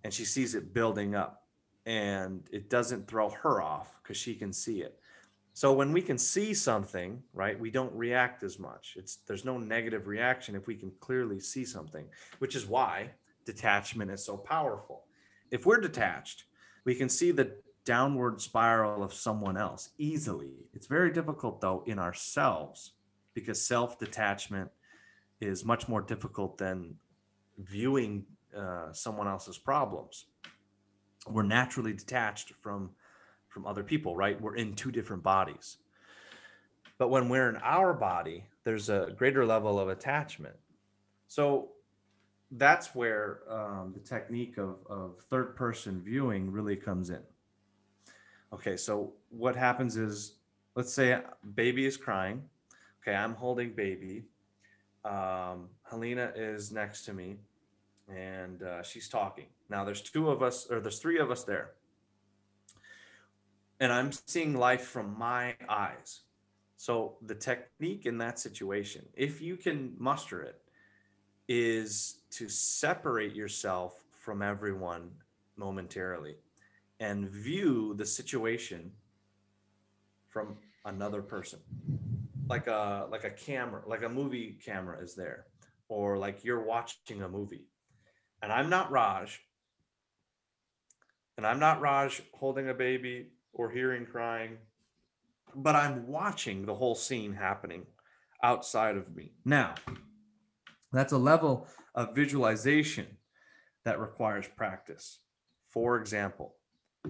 and 0.03 0.13
she 0.13 0.25
sees 0.25 0.55
it 0.55 0.73
building 0.73 1.15
up 1.15 1.43
and 1.85 2.47
it 2.51 2.69
doesn't 2.69 3.07
throw 3.07 3.29
her 3.29 3.61
off 3.61 3.99
because 4.01 4.17
she 4.17 4.35
can 4.35 4.53
see 4.53 4.81
it. 4.81 4.97
So 5.53 5.73
when 5.73 5.91
we 5.91 6.01
can 6.01 6.17
see 6.17 6.53
something 6.53 7.21
right 7.33 7.59
we 7.59 7.71
don't 7.71 7.93
react 7.93 8.43
as 8.43 8.59
much. 8.59 8.95
It's 8.97 9.17
there's 9.27 9.45
no 9.45 9.57
negative 9.57 10.07
reaction 10.07 10.55
if 10.55 10.67
we 10.67 10.75
can 10.75 10.91
clearly 10.99 11.39
see 11.39 11.65
something 11.65 12.05
which 12.39 12.55
is 12.55 12.65
why 12.65 13.11
detachment 13.45 14.11
is 14.11 14.23
so 14.23 14.37
powerful. 14.37 15.03
If 15.49 15.65
we're 15.65 15.81
detached 15.81 16.45
we 16.85 16.95
can 16.95 17.09
see 17.09 17.31
the 17.31 17.55
downward 17.83 18.41
spiral 18.41 19.03
of 19.03 19.13
someone 19.13 19.57
else 19.57 19.89
easily. 19.97 20.53
It's 20.73 20.87
very 20.87 21.11
difficult 21.11 21.61
though 21.61 21.83
in 21.85 21.99
ourselves 21.99 22.93
because 23.33 23.65
self 23.65 23.99
detachment 23.99 24.69
is 25.39 25.65
much 25.65 25.87
more 25.87 26.01
difficult 26.01 26.57
than 26.57 26.95
viewing 27.57 28.25
uh, 28.57 28.91
someone 28.91 29.27
else's 29.27 29.57
problems. 29.57 30.25
We're 31.27 31.43
naturally 31.43 31.93
detached 31.93 32.53
from 32.61 32.91
from 33.49 33.65
other 33.65 33.83
people 33.83 34.15
right? 34.15 34.39
We're 34.39 34.55
in 34.55 34.73
two 34.73 34.91
different 34.91 35.23
bodies. 35.23 35.77
But 36.97 37.09
when 37.09 37.29
we're 37.29 37.49
in 37.49 37.57
our 37.57 37.93
body 37.93 38.45
there's 38.63 38.89
a 38.89 39.13
greater 39.17 39.45
level 39.45 39.79
of 39.79 39.89
attachment. 39.89 40.55
So 41.27 41.69
that's 42.51 42.93
where 42.93 43.39
um, 43.49 43.91
the 43.93 43.99
technique 43.99 44.57
of, 44.57 44.75
of 44.89 45.17
third 45.29 45.55
person 45.55 46.01
viewing 46.01 46.51
really 46.51 46.75
comes 46.75 47.09
in. 47.09 47.21
Okay 48.53 48.77
so 48.77 49.13
what 49.29 49.55
happens 49.55 49.97
is 49.97 50.35
let's 50.75 50.93
say 50.93 51.19
baby 51.55 51.85
is 51.85 51.97
crying. 51.97 52.43
Okay 53.01 53.15
i'm 53.15 53.35
holding 53.35 53.73
baby. 53.73 54.23
Um, 55.03 55.69
helena 55.83 56.31
is 56.35 56.71
next 56.71 57.03
to 57.05 57.13
me 57.13 57.37
and 58.15 58.63
uh, 58.63 58.83
she's 58.83 59.07
talking. 59.07 59.45
Now 59.69 59.83
there's 59.83 60.01
two 60.01 60.29
of 60.29 60.41
us 60.41 60.67
or 60.69 60.79
there's 60.79 60.99
three 60.99 61.19
of 61.19 61.31
us 61.31 61.43
there. 61.43 61.71
And 63.79 63.91
i'm 63.91 64.11
seeing 64.11 64.55
life 64.55 64.83
from 64.83 65.17
my 65.17 65.55
eyes. 65.67 66.21
So 66.77 67.17
the 67.21 67.35
technique 67.35 68.05
in 68.05 68.17
that 68.19 68.39
situation 68.39 69.05
if 69.13 69.41
you 69.41 69.55
can 69.57 69.93
muster 69.97 70.41
it 70.41 70.61
is 71.47 72.21
to 72.31 72.47
separate 72.47 73.35
yourself 73.35 74.03
from 74.13 74.41
everyone 74.41 75.09
momentarily 75.57 76.35
and 76.99 77.27
view 77.29 77.93
the 77.95 78.05
situation 78.05 78.91
from 80.29 80.55
another 80.85 81.21
person. 81.21 81.59
Like 82.47 82.67
a 82.67 83.07
like 83.09 83.23
a 83.23 83.31
camera 83.31 83.81
like 83.87 84.03
a 84.03 84.09
movie 84.09 84.59
camera 84.63 85.01
is 85.01 85.15
there 85.15 85.45
or 85.87 86.17
like 86.17 86.43
you're 86.43 86.63
watching 86.63 87.21
a 87.21 87.27
movie 87.27 87.65
and 88.41 88.51
i'm 88.51 88.69
not 88.69 88.91
raj 88.91 89.41
and 91.37 91.45
i'm 91.45 91.59
not 91.59 91.81
raj 91.81 92.21
holding 92.33 92.69
a 92.69 92.73
baby 92.73 93.27
or 93.53 93.69
hearing 93.69 94.05
crying 94.05 94.57
but 95.55 95.75
i'm 95.75 96.07
watching 96.07 96.65
the 96.65 96.75
whole 96.75 96.95
scene 96.95 97.33
happening 97.33 97.85
outside 98.43 98.97
of 98.97 99.15
me 99.15 99.31
now 99.45 99.73
that's 100.91 101.13
a 101.13 101.17
level 101.17 101.67
of 101.95 102.15
visualization 102.15 103.05
that 103.83 103.99
requires 103.99 104.47
practice 104.55 105.19
for 105.69 105.97
example 105.97 106.55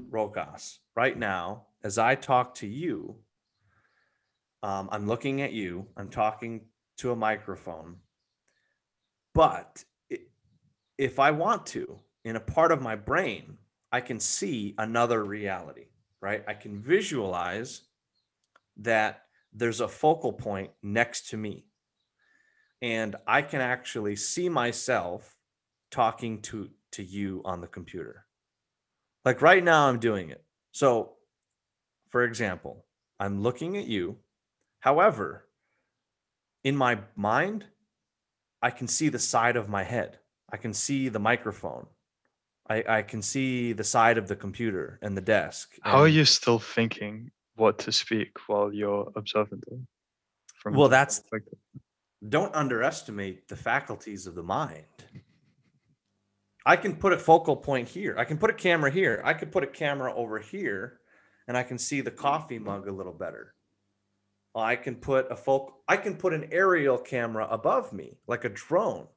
rokas 0.10 0.80
right 0.96 1.18
now 1.18 1.64
as 1.84 1.98
i 1.98 2.16
talk 2.16 2.54
to 2.56 2.68
you 2.68 3.18
um, 4.64 4.90
I'm 4.92 5.08
looking 5.08 5.42
at 5.42 5.54
you. 5.54 5.88
I'm 5.98 6.10
talking 6.10 6.66
to 6.98 7.12
a 7.12 7.16
microphone. 7.16 7.98
But 9.34 9.84
if 11.01 11.20
I 11.20 11.31
want 11.31 11.65
to, 11.67 12.00
in 12.24 12.36
a 12.36 12.39
part 12.39 12.72
of 12.72 12.81
my 12.81 12.96
brain, 12.96 13.58
I 13.91 14.01
can 14.01 14.20
see 14.20 14.75
another 14.77 15.24
reality, 15.24 15.88
right? 16.22 16.43
I 16.48 16.53
can 16.53 16.81
visualize 16.81 17.81
that 18.77 19.24
there's 19.53 19.81
a 19.81 19.88
focal 19.88 20.31
point 20.31 20.72
next 20.81 21.29
to 21.29 21.38
me. 21.38 21.65
And 22.81 23.15
I 23.27 23.41
can 23.41 23.62
actually 23.62 24.15
see 24.15 24.50
myself 24.50 25.36
talking 25.91 26.41
to 26.43 26.70
to 26.91 27.03
you 27.03 27.41
on 27.46 27.62
the 27.62 27.67
computer. 27.67 28.25
Like 29.24 29.41
right 29.41 29.63
now 29.63 29.88
I'm 29.88 30.00
doing 30.00 30.29
it. 30.29 30.43
So 30.72 31.13
for 32.10 32.24
example, 32.24 32.86
I'm 33.20 33.41
looking 33.41 33.77
at 33.77 33.88
you 33.88 34.17
However, 34.81 35.48
in 36.63 36.75
my 36.75 37.00
mind, 37.15 37.65
I 38.62 38.72
can 38.72 38.88
see 38.88 39.10
the 39.10 39.20
side 39.20 39.55
of 39.55 39.70
my 39.70 39.84
head. 39.84 40.17
I 40.51 40.58
can 40.58 40.74
see 40.74 41.10
the 41.10 41.20
microphone. 41.20 41.88
I, 42.70 42.84
I 42.88 43.01
can 43.01 43.22
see 43.22 43.74
the 43.74 43.84
side 43.84 44.17
of 44.17 44.27
the 44.27 44.36
computer 44.36 45.00
and 45.01 45.15
the 45.15 45.22
desk. 45.22 45.75
How 45.81 46.00
are 46.00 46.08
you 46.08 46.25
still 46.25 46.60
thinking 46.60 47.31
what 47.55 47.79
to 47.79 47.91
speak 47.91 48.31
while 48.48 48.74
you're 48.74 49.12
observant? 49.15 49.63
From 50.55 50.75
Well, 50.75 50.89
that's-? 50.89 51.24
Don't 52.27 52.53
underestimate 52.55 53.48
the 53.48 53.55
faculties 53.55 54.27
of 54.27 54.36
the 54.36 54.43
mind. 54.43 54.86
I 56.65 56.75
can 56.75 56.96
put 56.96 57.13
a 57.13 57.17
focal 57.17 57.55
point 57.55 57.89
here. 57.89 58.15
I 58.17 58.25
can 58.25 58.38
put 58.38 58.51
a 58.51 58.53
camera 58.53 58.91
here. 58.91 59.22
I 59.25 59.34
could 59.34 59.51
put 59.51 59.63
a 59.63 59.67
camera 59.67 60.13
over 60.13 60.38
here 60.38 61.00
and 61.48 61.58
I 61.58 61.63
can 61.63 61.77
see 61.77 62.01
the 62.01 62.12
coffee 62.12 62.60
mug 62.60 62.88
a 62.88 62.91
little 62.91 63.13
better. 63.13 63.55
I 64.53 64.75
can 64.75 64.96
put 64.96 65.31
a 65.31 65.36
focal 65.36 65.81
I 65.88 65.98
can 65.98 66.15
put 66.15 66.34
an 66.34 66.50
aerial 66.51 66.98
camera 66.98 67.48
above 67.50 67.93
me 67.93 68.17
like 68.27 68.46
a 68.46 68.50
drone. 68.50 69.08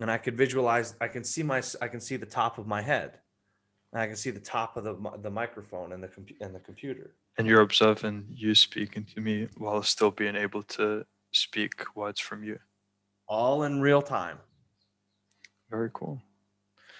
And 0.00 0.10
I 0.10 0.18
could 0.18 0.36
visualize 0.36 0.94
I 1.00 1.08
can 1.08 1.24
see 1.24 1.42
my 1.42 1.62
I 1.80 1.88
can 1.88 2.00
see 2.00 2.16
the 2.16 2.26
top 2.26 2.58
of 2.58 2.66
my 2.66 2.82
head. 2.82 3.18
And 3.92 4.02
I 4.02 4.06
can 4.06 4.16
see 4.16 4.30
the 4.30 4.40
top 4.40 4.76
of 4.76 4.84
the 4.84 4.94
the 5.22 5.30
microphone 5.30 5.92
and 5.92 6.02
the 6.02 6.10
and 6.40 6.54
the 6.54 6.60
computer. 6.60 7.14
And 7.38 7.46
you're 7.46 7.62
observing 7.62 8.26
you 8.34 8.54
speaking 8.54 9.04
to 9.14 9.20
me 9.20 9.48
while 9.56 9.82
still 9.82 10.10
being 10.10 10.36
able 10.36 10.62
to 10.64 11.04
speak 11.32 11.84
words 11.94 12.20
from 12.20 12.42
you. 12.44 12.58
All 13.28 13.62
in 13.62 13.80
real 13.80 14.02
time. 14.02 14.38
Very 15.70 15.90
cool. 15.92 16.20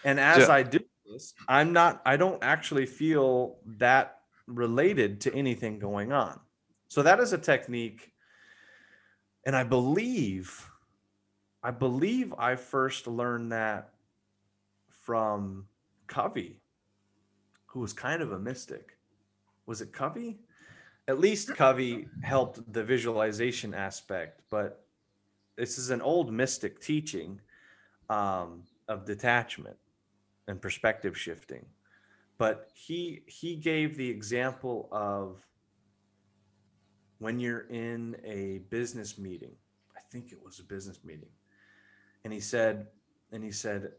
And 0.05 0.21
as 0.21 0.49
Yeah. 0.49 0.55
I 0.55 0.63
do 0.63 0.81
this, 1.11 1.35
I'm 1.49 1.73
not, 1.73 2.03
I 2.05 2.17
don't 2.17 2.43
actually 2.43 2.87
feel 2.87 3.59
that 3.79 4.21
related 4.47 5.21
to 5.23 5.35
anything 5.35 5.79
going 5.79 6.13
on. 6.13 6.39
So 6.89 7.03
that 7.03 7.19
is 7.21 7.33
a 7.33 7.39
technique. 7.39 8.13
And 9.45 9.57
I 9.57 9.65
believe, 9.65 10.71
I 11.63 11.71
believe 11.71 12.35
I 12.39 12.57
first 12.57 13.07
learned 13.07 13.53
that 13.53 13.91
from 14.89 15.67
Covey, 16.07 16.61
who 17.67 17.81
was 17.81 17.93
kind 17.93 18.23
of 18.23 18.33
a 18.33 18.39
mystic. 18.39 18.97
Was 19.67 19.81
it 19.81 19.93
Covey? 19.93 20.39
At 21.09 21.19
least 21.19 21.55
Covey 21.57 22.07
helped 22.23 22.73
the 22.73 22.85
visualization 22.85 23.75
aspect, 23.75 24.43
but 24.51 24.85
this 25.57 25.79
is 25.79 25.91
an 25.91 26.01
old 26.01 26.33
mystic 26.33 26.81
teaching 26.81 27.41
um, 28.09 28.63
of 28.87 29.05
detachment 29.05 29.77
and 30.47 30.61
perspective 30.61 31.19
shifting 31.19 31.67
but 32.39 32.71
he 32.73 33.23
he 33.27 33.57
gave 33.57 33.97
the 33.97 34.09
example 34.09 34.89
of 34.93 35.45
when 37.19 37.39
you're 37.41 37.67
in 37.69 38.17
a 38.25 38.59
business 38.71 39.19
meeting 39.19 39.55
i 39.97 40.01
think 40.11 40.33
it 40.33 40.43
was 40.43 40.61
a 40.61 40.63
business 40.63 41.01
meeting 41.05 41.29
and 42.29 42.35
he 42.35 42.41
said 42.41 42.89
and 43.33 43.43
he 43.43 43.51
said 43.51 43.93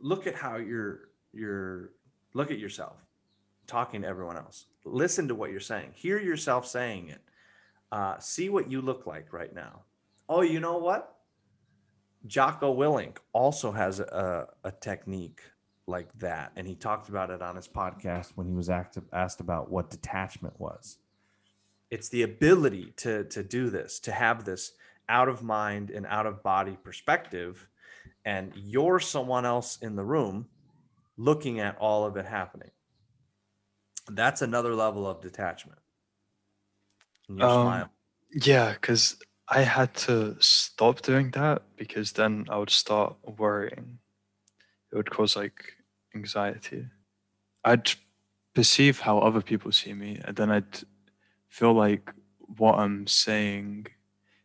look 0.00 0.26
at 0.26 0.34
how 0.34 0.56
you're 0.56 1.10
you're 1.32 1.92
look 2.32 2.50
at 2.50 2.58
yourself 2.58 2.96
talking 3.68 4.02
to 4.02 4.08
everyone 4.08 4.36
else. 4.36 4.66
Listen 4.84 5.28
to 5.28 5.34
what 5.36 5.52
you're 5.52 5.60
saying. 5.60 5.92
Hear 5.94 6.18
yourself 6.18 6.66
saying 6.66 7.08
it. 7.08 7.22
Uh, 7.92 8.18
see 8.18 8.48
what 8.48 8.68
you 8.68 8.82
look 8.82 9.06
like 9.06 9.32
right 9.32 9.54
now. 9.54 9.82
Oh 10.28 10.40
you 10.40 10.58
know 10.58 10.78
what? 10.78 11.14
Jocko 12.26 12.76
Willink 12.76 13.18
also 13.32 13.70
has 13.70 14.00
a, 14.00 14.48
a 14.64 14.72
technique 14.72 15.40
like 15.86 16.08
that. 16.18 16.50
And 16.56 16.66
he 16.66 16.74
talked 16.74 17.08
about 17.08 17.30
it 17.30 17.42
on 17.42 17.54
his 17.54 17.68
podcast 17.68 18.32
when 18.34 18.48
he 18.48 18.54
was 18.54 18.68
act- 18.68 18.98
asked 19.12 19.38
about 19.38 19.70
what 19.70 19.88
detachment 19.88 20.58
was. 20.58 20.98
It's 21.92 22.08
the 22.08 22.22
ability 22.22 22.92
to 22.96 23.22
to 23.22 23.44
do 23.44 23.70
this 23.70 24.00
to 24.00 24.10
have 24.10 24.44
this 24.44 24.72
out 25.08 25.28
of 25.28 25.42
mind 25.42 25.90
and 25.90 26.06
out 26.06 26.26
of 26.26 26.42
body 26.42 26.76
perspective 26.82 27.68
and 28.24 28.52
you're 28.54 29.00
someone 29.00 29.44
else 29.44 29.78
in 29.78 29.96
the 29.96 30.04
room 30.04 30.46
looking 31.16 31.60
at 31.60 31.76
all 31.78 32.04
of 32.04 32.16
it 32.16 32.26
happening 32.26 32.70
that's 34.10 34.42
another 34.42 34.74
level 34.74 35.06
of 35.06 35.20
detachment 35.20 35.78
Um. 37.40 37.90
Yeah, 38.32 38.72
because 38.72 39.16
I 39.48 39.62
had 39.62 39.94
to 40.08 40.36
stop 40.40 41.02
doing 41.02 41.30
that 41.32 41.62
because 41.76 42.12
then 42.12 42.46
I 42.48 42.58
would 42.58 42.70
start 42.70 43.16
worrying. 43.38 43.98
It 44.92 44.96
would 44.96 45.10
cause 45.10 45.36
like 45.36 45.76
anxiety. 46.14 46.86
I'd 47.64 47.92
perceive 48.54 49.00
how 49.00 49.18
other 49.18 49.40
people 49.40 49.72
see 49.72 49.94
me, 49.94 50.20
and 50.24 50.36
then 50.36 50.50
I'd 50.50 50.80
feel 51.48 51.72
like 51.72 52.12
what 52.38 52.78
I'm 52.78 53.06
saying 53.06 53.86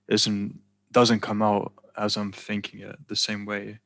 isn't 0.10 0.60
doesn't 0.92 1.22
come 1.22 1.42
out 1.42 1.74
as 1.98 2.18
I'm 2.18 2.32
thinking 2.32 2.82
it 2.82 3.08
the 3.08 3.16
same 3.16 3.46
way, 3.46 3.80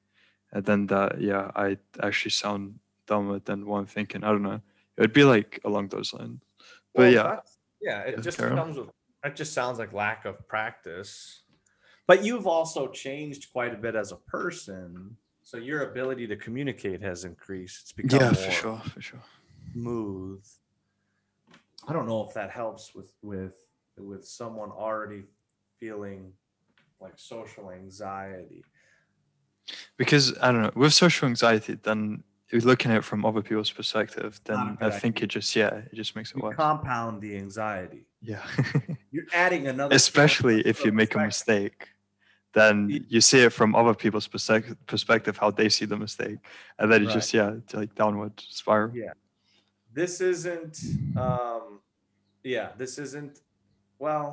and 0.51 0.65
then 0.65 0.87
that 0.87 1.21
yeah, 1.21 1.51
I 1.55 1.77
actually 2.01 2.31
sound 2.31 2.79
dumber 3.07 3.39
than 3.39 3.65
what 3.65 3.79
I'm 3.79 3.85
thinking. 3.85 4.23
I 4.23 4.29
don't 4.29 4.43
know. 4.43 4.61
It 4.97 5.01
would 5.01 5.13
be 5.13 5.23
like 5.23 5.59
along 5.65 5.89
those 5.89 6.13
lines. 6.13 6.39
But 6.93 7.01
Well, 7.01 7.11
yeah, 7.11 7.39
yeah, 7.81 7.99
it 8.01 8.21
just 8.21 8.37
comes 8.37 8.77
with 8.77 8.89
that 9.23 9.35
just 9.35 9.53
sounds 9.53 9.79
like 9.79 9.93
lack 9.93 10.25
of 10.25 10.47
practice. 10.47 11.43
But 12.05 12.23
you've 12.23 12.47
also 12.47 12.89
changed 12.89 13.51
quite 13.53 13.73
a 13.73 13.77
bit 13.77 13.95
as 13.95 14.11
a 14.11 14.17
person. 14.17 15.15
So 15.41 15.57
your 15.57 15.89
ability 15.89 16.27
to 16.27 16.35
communicate 16.35 17.01
has 17.01 17.23
increased. 17.23 17.81
It's 17.83 17.91
become 17.93 18.19
yeah, 18.19 18.25
more 18.31 18.35
for 18.35 18.51
sure, 18.51 18.79
for 18.79 19.01
sure. 19.01 19.23
smooth. 19.73 20.45
I 21.87 21.93
don't 21.93 22.07
know 22.07 22.25
if 22.27 22.33
that 22.33 22.51
helps 22.51 22.93
with 22.95 23.13
with 23.21 23.55
with 23.97 24.25
someone 24.25 24.71
already 24.71 25.23
feeling 25.87 26.31
like 27.01 27.13
social 27.17 27.65
anxiety. 27.71 28.63
because 29.97 30.25
I 30.41 30.51
don't 30.51 30.61
know 30.63 30.71
with 30.83 30.93
social 30.93 31.27
anxiety, 31.27 31.73
then 31.89 32.23
looking 32.71 32.91
at 32.91 32.97
it 32.97 33.03
from 33.03 33.25
other 33.25 33.41
people's 33.41 33.71
perspective, 33.79 34.39
then 34.49 34.77
I 34.79 34.89
think 35.01 35.15
idea. 35.17 35.25
it 35.25 35.29
just 35.37 35.55
yeah, 35.55 35.73
it 35.91 35.95
just 36.01 36.15
makes 36.15 36.29
it 36.31 36.37
You 36.37 36.43
worse. 36.43 36.55
compound 36.55 37.21
the 37.25 37.33
anxiety. 37.45 38.03
Yeah, 38.21 38.45
You're 39.13 39.25
adding 39.45 39.63
another 39.67 39.95
especially 39.95 40.57
if 40.71 40.85
you 40.85 40.91
make 40.91 41.13
a 41.15 41.19
mistake, 41.31 41.79
then 42.53 42.73
you 43.13 43.21
see 43.29 43.39
it 43.47 43.51
from 43.59 43.69
other 43.75 43.95
people's 44.03 44.27
perspective, 44.91 45.35
how 45.43 45.49
they 45.51 45.69
see 45.69 45.85
the 45.93 45.97
mistake, 45.97 46.37
and 46.79 46.85
then 46.91 47.01
Right. 47.05 47.13
just 47.17 47.33
yeah, 47.33 47.49
it's 47.59 47.73
like 47.73 47.91
downward 48.01 48.33
spiral. 48.59 48.91
Yeah. 49.03 49.13
this 50.01 50.21
isn't 50.33 50.75
um 51.25 51.63
yeah 52.53 52.67
this 52.81 52.93
isn't 53.05 53.33
well 54.05 54.27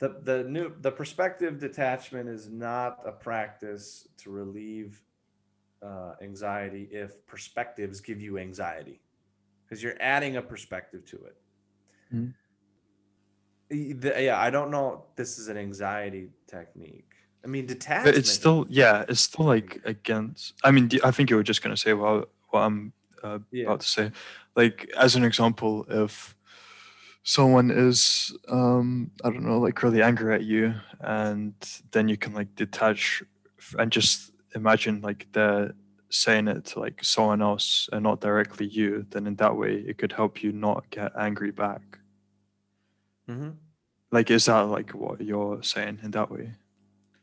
the 0.00 0.08
the 0.22 0.44
new 0.44 0.72
the 0.80 0.90
perspective 0.90 1.58
detachment 1.58 2.28
is 2.28 2.48
not 2.50 2.98
a 3.06 3.12
practice 3.12 4.08
to 4.16 4.30
relieve 4.30 5.02
uh, 5.82 6.12
anxiety 6.22 6.88
if 6.90 7.24
perspectives 7.26 8.00
give 8.00 8.20
you 8.20 8.38
anxiety 8.38 9.00
because 9.64 9.82
you're 9.82 9.96
adding 10.00 10.36
a 10.36 10.42
perspective 10.42 11.04
to 11.06 11.16
it 11.30 11.36
Mhm. 12.12 12.34
E- 13.72 13.92
the- 13.92 14.20
yeah 14.22 14.38
i 14.40 14.50
don't 14.50 14.70
know 14.70 15.04
this 15.16 15.38
is 15.38 15.46
an 15.48 15.56
anxiety 15.56 16.28
technique 16.48 17.12
i 17.44 17.46
mean 17.46 17.66
detachment 17.66 18.04
But 18.06 18.16
it's 18.16 18.30
still 18.30 18.66
yeah, 18.68 19.04
it's 19.08 19.20
still 19.20 19.46
like 19.46 19.80
against. 19.84 20.54
I 20.64 20.70
mean, 20.72 20.90
i 21.04 21.10
think 21.10 21.30
you 21.30 21.36
were 21.36 21.42
just 21.52 21.62
gonna 21.62 21.76
say 21.76 21.92
what 21.94 22.28
what 22.50 22.60
I'm 22.62 22.92
uh, 23.22 23.38
Yeah. 23.52 23.66
about 23.66 23.80
to 23.80 23.86
say. 23.86 24.10
Like 24.56 24.90
as 24.98 25.14
an 25.14 25.24
example, 25.24 25.86
if 25.88 26.34
someone 27.22 27.70
is 27.70 28.36
um 28.48 29.10
I 29.24 29.30
don't 29.30 29.44
know 29.44 29.58
like 29.58 29.82
really 29.82 30.02
angry 30.02 30.34
at 30.34 30.44
you, 30.44 30.74
and 31.00 31.54
then 31.92 32.08
you 32.08 32.16
can 32.16 32.34
like 32.34 32.54
detach 32.56 33.22
and 33.78 33.90
just 33.92 34.32
imagine 34.54 35.00
like 35.00 35.26
they're 35.32 35.74
saying 36.10 36.48
it 36.48 36.64
to 36.64 36.80
like 36.80 37.04
someone 37.04 37.40
else 37.40 37.88
and 37.92 38.02
not 38.02 38.20
directly 38.20 38.66
you. 38.66 39.06
Then 39.10 39.26
in 39.26 39.36
that 39.36 39.56
way, 39.56 39.74
it 39.74 39.98
could 39.98 40.12
help 40.12 40.42
you 40.42 40.52
not 40.52 40.90
get 40.90 41.12
angry 41.18 41.52
back. 41.52 41.98
Mhm. 43.28 43.56
Like, 44.10 44.30
is 44.30 44.46
that 44.46 44.62
like 44.62 44.90
what 44.90 45.20
you're 45.20 45.62
saying 45.62 46.00
in 46.02 46.10
that 46.12 46.30
way? 46.30 46.52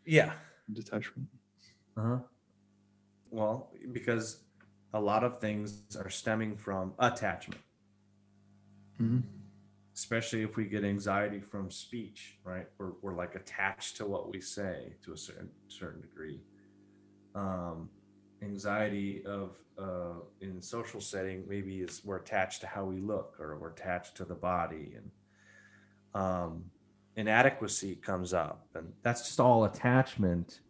yeah 0.05 0.31
Detachment. 0.71 1.27
Uh-huh. 1.97 2.19
Well, 3.29 3.71
because 3.91 4.43
a 4.93 4.99
lot 5.01 5.23
of 5.25 5.39
things 5.39 5.81
are 5.97 6.09
stemming 6.09 6.55
from 6.55 6.93
attachment, 6.99 7.61
hmm 8.97 9.19
especially 9.97 10.43
if 10.43 10.55
we 10.55 10.65
get 10.65 10.83
anxiety 10.83 11.39
from 11.39 11.71
speech, 11.71 12.37
right? 12.43 12.67
We're, 12.77 12.91
we're 13.01 13.15
like 13.15 13.33
attached 13.33 13.97
to 13.97 14.05
what 14.05 14.31
we 14.31 14.39
say 14.39 14.93
to 15.03 15.13
a 15.13 15.17
certain 15.17 15.49
certain 15.69 16.01
degree. 16.01 16.39
Um, 17.33 17.89
anxiety 18.43 19.23
of 19.25 19.55
uh, 19.81 20.19
in 20.41 20.61
social 20.61 21.01
setting 21.01 21.43
maybe 21.47 21.77
is 21.77 22.01
we're 22.05 22.17
attached 22.17 22.61
to 22.61 22.67
how 22.67 22.85
we 22.85 22.99
look 22.99 23.37
or 23.39 23.57
we're 23.57 23.71
attached 23.71 24.15
to 24.17 24.25
the 24.25 24.35
body 24.35 24.93
and 24.95 25.11
um, 26.13 26.63
inadequacy 27.15 27.95
comes 27.95 28.33
up 28.33 28.67
and 28.75 28.93
that's 29.01 29.21
just 29.21 29.39
all 29.39 29.65
attachment 29.65 30.61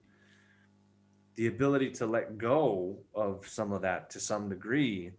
the 1.36 1.48
ability 1.48 1.90
to 1.90 2.06
let 2.06 2.38
go 2.38 2.98
of 3.14 3.46
some 3.48 3.72
of 3.72 3.82
that 3.82 4.10
to 4.10 4.20
some 4.20 4.50
degree 4.50 5.12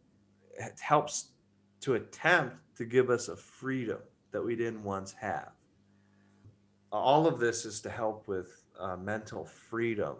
helps 0.81 1.33
to 1.81 1.95
attempt 1.95 2.57
to 2.77 2.85
give 2.85 3.11
us 3.11 3.29
a 3.29 3.37
freedom 3.37 3.99
that 4.33 4.43
we 4.43 4.57
didn't 4.57 4.83
once 4.83 5.13
have. 5.13 5.51
All 6.91 7.27
of 7.27 7.39
this 7.39 7.65
is 7.65 7.81
to 7.83 7.91
help 7.91 8.27
with 8.27 8.65
uh, 8.79 8.97
mental 8.97 9.45
freedom, 9.45 10.17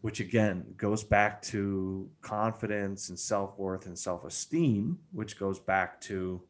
which 0.00 0.20
again 0.20 0.74
goes 0.76 1.04
back 1.04 1.40
to 1.42 2.10
confidence 2.20 3.08
and 3.08 3.18
self 3.18 3.58
worth 3.58 3.86
and 3.86 3.98
self 3.98 4.24
esteem, 4.24 4.98
which 5.12 5.38
goes 5.38 5.58
back 5.58 6.00
to 6.02 6.42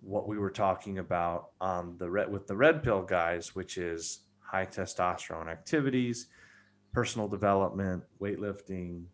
what 0.00 0.28
we 0.28 0.38
were 0.38 0.50
talking 0.50 0.98
about 0.98 1.50
on 1.60 1.96
the 1.98 2.10
red 2.10 2.30
with 2.30 2.46
the 2.46 2.56
red 2.56 2.82
pill 2.82 3.02
guys, 3.02 3.54
which 3.54 3.76
is 3.76 4.20
high 4.38 4.66
testosterone 4.66 5.48
activities, 5.48 6.28
personal 6.92 7.26
development, 7.26 8.04
weightlifting, 8.20 9.04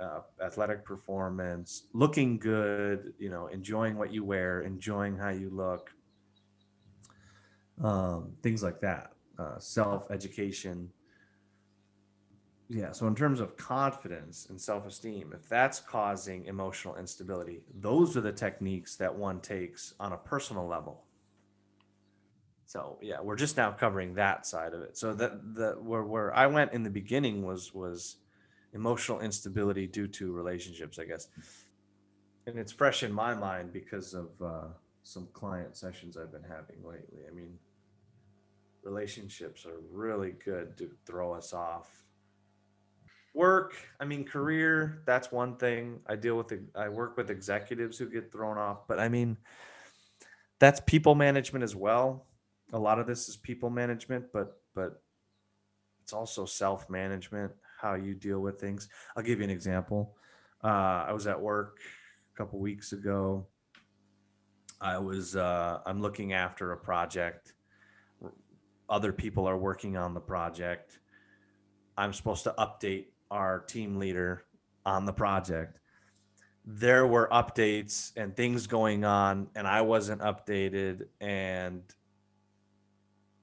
uh, 0.00 0.20
athletic 0.42 0.84
performance, 0.84 1.86
looking 1.92 2.38
good, 2.38 3.14
you 3.18 3.30
know, 3.30 3.46
enjoying 3.48 3.96
what 3.96 4.12
you 4.12 4.24
wear, 4.24 4.62
enjoying 4.62 5.16
how 5.16 5.30
you 5.30 5.50
look, 5.50 5.90
um, 7.82 8.32
things 8.42 8.62
like 8.62 8.80
that, 8.80 9.12
uh, 9.38 9.58
self 9.58 10.10
education. 10.10 10.90
Yeah. 12.68 12.90
So, 12.92 13.06
in 13.06 13.14
terms 13.14 13.40
of 13.40 13.56
confidence 13.56 14.46
and 14.50 14.60
self 14.60 14.86
esteem, 14.86 15.32
if 15.32 15.48
that's 15.48 15.80
causing 15.80 16.46
emotional 16.46 16.96
instability, 16.96 17.62
those 17.80 18.16
are 18.16 18.20
the 18.20 18.32
techniques 18.32 18.96
that 18.96 19.14
one 19.14 19.40
takes 19.40 19.94
on 20.00 20.12
a 20.12 20.16
personal 20.16 20.66
level. 20.66 21.06
So 22.66 22.98
yeah, 23.00 23.20
we're 23.22 23.36
just 23.36 23.56
now 23.56 23.70
covering 23.70 24.14
that 24.14 24.44
side 24.44 24.74
of 24.74 24.82
it. 24.82 24.98
So 24.98 25.14
that 25.14 25.54
the 25.54 25.76
where 25.80 26.02
where 26.02 26.34
I 26.34 26.46
went 26.48 26.72
in 26.72 26.82
the 26.82 26.90
beginning 26.90 27.44
was 27.46 27.72
was 27.72 28.16
emotional 28.76 29.20
instability 29.20 29.86
due 29.86 30.06
to 30.06 30.30
relationships, 30.30 30.98
I 30.98 31.04
guess. 31.06 31.28
And 32.46 32.58
it's 32.58 32.70
fresh 32.70 33.02
in 33.02 33.12
my 33.12 33.34
mind 33.34 33.72
because 33.72 34.14
of 34.14 34.28
uh, 34.40 34.68
some 35.02 35.26
client 35.32 35.76
sessions 35.76 36.16
I've 36.16 36.30
been 36.30 36.44
having 36.44 36.84
lately. 36.84 37.20
I 37.28 37.34
mean, 37.34 37.58
relationships 38.84 39.66
are 39.66 39.80
really 39.90 40.34
good 40.44 40.76
to 40.76 40.90
throw 41.06 41.32
us 41.32 41.52
off. 41.52 42.04
Work, 43.34 43.74
I 43.98 44.04
mean, 44.04 44.24
career, 44.24 45.02
that's 45.06 45.32
one 45.32 45.56
thing. 45.56 46.00
I 46.06 46.16
deal 46.16 46.36
with, 46.36 46.52
I 46.74 46.88
work 46.88 47.16
with 47.16 47.30
executives 47.30 47.98
who 47.98 48.08
get 48.08 48.30
thrown 48.30 48.56
off, 48.58 48.86
but 48.86 49.00
I 49.00 49.08
mean, 49.08 49.36
that's 50.58 50.80
people 50.80 51.14
management 51.14 51.62
as 51.62 51.74
well. 51.74 52.26
A 52.72 52.78
lot 52.78 52.98
of 52.98 53.06
this 53.06 53.28
is 53.28 53.36
people 53.36 53.70
management, 53.70 54.26
but, 54.32 54.60
but 54.74 55.02
it's 56.02 56.12
also 56.12 56.46
self 56.46 56.88
management, 56.88 57.52
how 57.80 57.94
you 57.94 58.14
deal 58.14 58.40
with 58.40 58.60
things. 58.60 58.88
I'll 59.16 59.22
give 59.22 59.38
you 59.38 59.44
an 59.44 59.50
example. 59.50 60.16
Uh, 60.62 61.04
I 61.08 61.12
was 61.12 61.26
at 61.26 61.40
work 61.40 61.78
a 62.34 62.36
couple 62.36 62.58
weeks 62.58 62.92
ago. 62.92 63.46
I 64.80 64.98
was 64.98 65.36
uh, 65.36 65.80
I'm 65.86 66.00
looking 66.00 66.32
after 66.32 66.72
a 66.72 66.76
project. 66.76 67.54
Other 68.88 69.12
people 69.12 69.46
are 69.46 69.58
working 69.58 69.96
on 69.96 70.14
the 70.14 70.20
project. 70.20 70.98
I'm 71.96 72.12
supposed 72.12 72.44
to 72.44 72.54
update 72.58 73.06
our 73.30 73.60
team 73.60 73.98
leader 73.98 74.44
on 74.84 75.06
the 75.06 75.12
project. 75.12 75.80
There 76.64 77.06
were 77.06 77.28
updates 77.32 78.12
and 78.16 78.36
things 78.36 78.66
going 78.66 79.04
on, 79.04 79.48
and 79.54 79.66
I 79.66 79.80
wasn't 79.80 80.20
updated. 80.20 81.06
And 81.20 81.82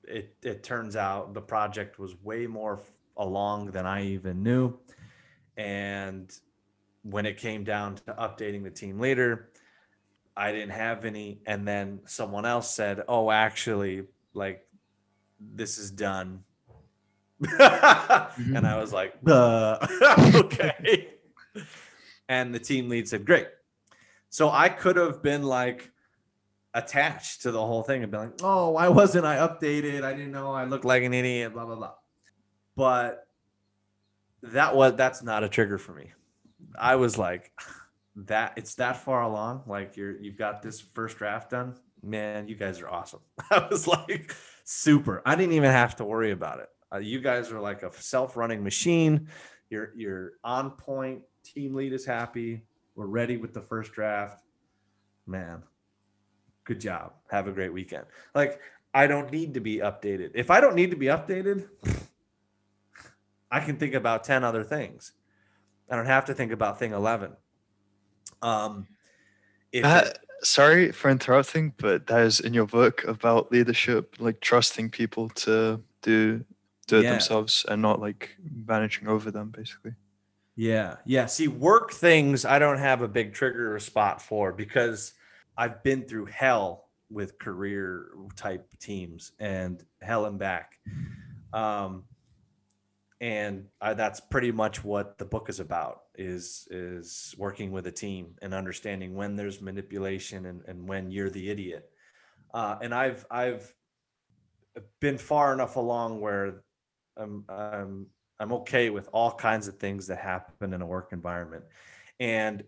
it 0.04 0.36
it 0.44 0.64
turns 0.64 0.96
out 0.96 1.34
the 1.34 1.42
project 1.42 2.00
was 2.00 2.16
way 2.22 2.48
more 2.48 2.82
along 3.18 3.72
than 3.72 3.86
I 3.86 4.06
even 4.06 4.44
knew, 4.44 4.78
and 5.58 6.32
when 7.04 7.26
it 7.26 7.38
came 7.38 7.64
down 7.64 7.96
to 7.96 8.14
updating 8.14 8.64
the 8.64 8.72
team 8.72 9.00
leader, 9.00 9.50
I 10.36 10.52
didn't 10.52 10.72
have 10.72 11.06
any. 11.06 11.42
And 11.46 11.68
then 11.68 12.00
someone 12.06 12.46
else 12.46 12.74
said, 12.74 13.04
Oh, 13.08 13.30
actually, 13.30 14.04
like 14.34 14.66
this 15.40 15.78
is 15.78 15.92
done. 15.92 16.44
and 17.60 18.66
I 18.66 18.78
was 18.80 18.94
like, 18.94 19.16
okay. 19.28 21.10
and 22.30 22.56
the 22.56 22.60
team 22.60 22.90
lead 22.90 23.08
said, 23.08 23.26
Great. 23.26 23.48
So 24.30 24.50
I 24.50 24.70
could 24.70 24.96
have 24.96 25.22
been 25.22 25.44
like 25.44 25.92
attached 26.74 27.44
to 27.44 27.52
the 27.52 27.64
whole 27.64 27.84
thing 27.84 28.02
and 28.02 28.12
been 28.12 28.22
like, 28.22 28.40
Oh, 28.42 28.72
why 28.72 28.88
wasn't 28.88 29.26
I 29.26 29.36
updated? 29.38 30.04
I 30.04 30.14
didn't 30.14 30.32
know 30.32 30.54
I 30.54 30.64
looked 30.64 30.86
like 30.86 31.04
an 31.04 31.14
idiot, 31.14 31.54
blah, 31.54 31.66
blah, 31.66 31.76
blah. 31.76 31.94
But 32.76 33.28
that 34.42 34.76
was 34.76 34.96
that's 34.96 35.24
not 35.24 35.44
a 35.44 35.50
trigger 35.50 35.78
for 35.78 35.94
me. 35.94 36.12
I 36.78 36.96
was 36.96 37.18
like, 37.18 37.52
that 38.16 38.54
it's 38.58 38.76
that 38.76 38.98
far 38.98 39.24
along. 39.24 39.64
Like 39.66 39.98
you're 39.98 40.20
you've 40.20 40.38
got 40.38 40.62
this 40.62 40.80
first 40.80 41.18
draft 41.18 41.50
done. 41.50 41.76
Man, 42.02 42.48
you 42.48 42.56
guys 42.56 42.82
are 42.82 42.90
awesome. 42.90 43.22
I 43.52 43.66
was 43.70 43.88
like, 43.88 44.36
super. 44.66 45.22
I 45.26 45.36
didn't 45.36 45.54
even 45.54 45.72
have 45.72 45.96
to 45.98 46.06
worry 46.06 46.32
about 46.32 46.60
it. 46.60 46.70
Uh, 46.94 46.98
you 46.98 47.20
guys 47.22 47.52
are 47.52 47.60
like 47.60 47.82
a 47.84 47.92
self-running 47.94 48.64
machine. 48.64 49.28
You're 49.70 49.94
you're 49.96 50.34
on 50.44 50.72
point. 50.72 51.22
Team 51.44 51.74
lead 51.74 51.94
is 51.94 52.06
happy. 52.06 52.62
We're 52.96 53.08
ready 53.08 53.38
with 53.38 53.54
the 53.54 53.62
first 53.62 53.94
draft. 53.94 54.44
Man, 55.26 55.64
good 56.66 56.80
job. 56.80 57.14
Have 57.32 57.48
a 57.48 57.52
great 57.52 57.74
weekend. 57.74 58.06
Like 58.36 58.60
I 58.94 59.08
don't 59.08 59.32
need 59.32 59.56
to 59.56 59.60
be 59.60 59.78
updated. 59.78 60.32
If 60.36 60.52
I 60.52 60.62
don't 60.62 60.76
need 60.76 60.92
to 60.92 60.98
be 60.98 61.08
updated, 61.08 61.68
I 63.54 63.60
can 63.60 63.78
think 63.78 63.94
about 63.94 64.24
10 64.24 64.44
other 64.44 64.64
things. 64.64 65.14
I 65.90 65.96
don't 65.96 66.08
have 66.08 66.26
to 66.26 66.34
think 66.34 66.52
about 66.52 66.80
thing 66.80 66.92
11. 66.92 67.34
Um, 68.42 68.88
if 69.72 69.84
That, 69.84 70.08
it- 70.08 70.18
sorry 70.42 70.92
for 70.92 71.12
interrupting, 71.12 71.74
but 71.78 72.08
that 72.08 72.22
is 72.24 72.40
in 72.40 72.56
your 72.56 72.66
book 72.66 73.04
about 73.04 73.52
leadership, 73.52 74.16
like 74.20 74.42
trusting 74.42 74.90
people 74.90 75.30
to 75.30 75.82
do 76.02 76.44
do 76.88 76.98
it 77.00 77.04
Yeah. 77.04 77.12
themselves 77.12 77.66
and 77.70 77.82
not 77.82 78.02
like 78.02 78.36
managing 78.68 79.08
over 79.08 79.32
them, 79.32 79.52
basically. 79.52 79.94
Yeah. 80.58 80.98
Yeah. 81.06 81.28
See, 81.28 81.48
work 81.48 81.94
things 81.94 82.44
I 82.44 82.60
don't 82.60 82.78
have 82.80 83.02
a 83.02 83.08
big 83.08 83.34
trigger 83.34 83.74
or 83.74 83.80
spot 83.80 84.22
for 84.22 84.52
because 84.52 85.14
I've 85.58 85.82
been 85.82 86.04
through 86.04 86.26
hell 86.26 86.90
with 87.10 87.40
career 87.40 88.10
type 88.36 88.68
teams 88.80 89.32
and 89.40 89.82
hell 90.02 90.26
and 90.26 90.38
back. 90.38 90.78
Um, 91.54 92.04
and 93.24 93.68
I, 93.80 93.94
that's 93.94 94.20
pretty 94.20 94.52
much 94.52 94.84
what 94.84 95.18
the 95.18 95.24
book 95.24 95.48
is 95.48 95.62
about 95.62 96.02
is 96.14 96.68
is 96.70 97.34
working 97.38 97.72
with 97.72 97.88
a 97.88 97.92
team 97.92 98.36
and 98.42 98.54
understanding 98.54 99.16
when 99.16 99.38
there's 99.38 99.62
manipulation 99.62 100.46
and, 100.46 100.62
and 100.68 100.90
when 100.90 101.10
you're 101.10 101.30
the 101.30 101.50
idiot. 101.50 101.90
Uh, 102.54 102.76
and 102.82 102.94
i've 102.94 103.26
i've 103.32 103.74
been 105.00 105.18
far 105.18 105.54
enough 105.54 105.78
along 105.78 106.20
where 106.20 106.64
I'm, 107.16 107.46
I'm 107.48 108.08
i'm 108.42 108.52
okay 108.54 108.90
with 108.90 109.08
all 109.14 109.32
kinds 109.32 109.70
of 109.70 109.78
things 109.78 110.08
that 110.08 110.20
happen 110.20 110.74
in 110.74 110.82
a 110.82 110.86
work 110.86 111.14
environment. 111.14 111.64
And 112.20 112.62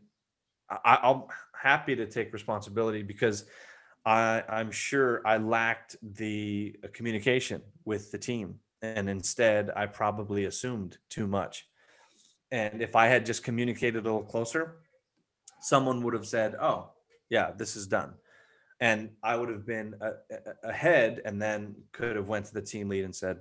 I, 0.69 0.99
i'm 1.03 1.23
happy 1.53 1.97
to 1.97 2.05
take 2.05 2.31
responsibility 2.31 3.03
because 3.03 3.43
I, 4.05 4.41
i'm 4.47 4.71
sure 4.71 5.21
i 5.27 5.35
lacked 5.35 5.97
the 6.01 6.77
communication 6.93 7.61
with 7.83 8.11
the 8.11 8.17
team 8.17 8.59
and 8.97 9.09
instead 9.09 9.71
i 9.75 9.85
probably 9.85 10.45
assumed 10.45 10.97
too 11.09 11.27
much. 11.27 11.67
And 12.51 12.81
if 12.81 12.95
i 12.95 13.07
had 13.07 13.25
just 13.25 13.43
communicated 13.43 13.99
a 13.99 14.07
little 14.09 14.23
closer 14.23 14.77
someone 15.61 16.03
would 16.03 16.13
have 16.13 16.27
said 16.27 16.55
oh 16.55 16.91
yeah 17.29 17.51
this 17.57 17.75
is 17.75 17.87
done. 17.87 18.13
And 18.79 19.09
i 19.23 19.35
would 19.35 19.49
have 19.49 19.65
been 19.65 19.95
a, 20.01 20.11
a- 20.35 20.69
ahead 20.69 21.21
and 21.25 21.41
then 21.41 21.75
could 21.91 22.15
have 22.15 22.27
went 22.27 22.45
to 22.47 22.53
the 22.53 22.61
team 22.61 22.89
lead 22.89 23.05
and 23.05 23.15
said 23.15 23.37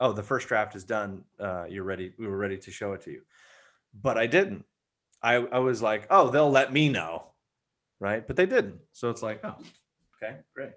oh 0.00 0.12
the 0.12 0.22
first 0.22 0.48
draft 0.48 0.76
is 0.76 0.84
done 0.84 1.24
uh, 1.40 1.64
you're 1.68 1.84
ready 1.92 2.12
we 2.18 2.26
were 2.26 2.36
ready 2.38 2.58
to 2.58 2.70
show 2.70 2.92
it 2.92 3.02
to 3.02 3.10
you. 3.10 3.22
But 4.02 4.16
i 4.18 4.26
didn't. 4.26 4.64
I, 5.22 5.34
I 5.36 5.58
was 5.58 5.80
like 5.82 6.06
oh 6.10 6.30
they'll 6.30 6.50
let 6.50 6.72
me 6.72 6.88
know 6.88 7.14
right? 8.00 8.26
But 8.26 8.36
they 8.36 8.46
didn't. 8.46 8.80
So 8.92 9.10
it's 9.10 9.22
like 9.22 9.40
oh 9.44 9.56
okay 10.16 10.36
great. 10.54 10.72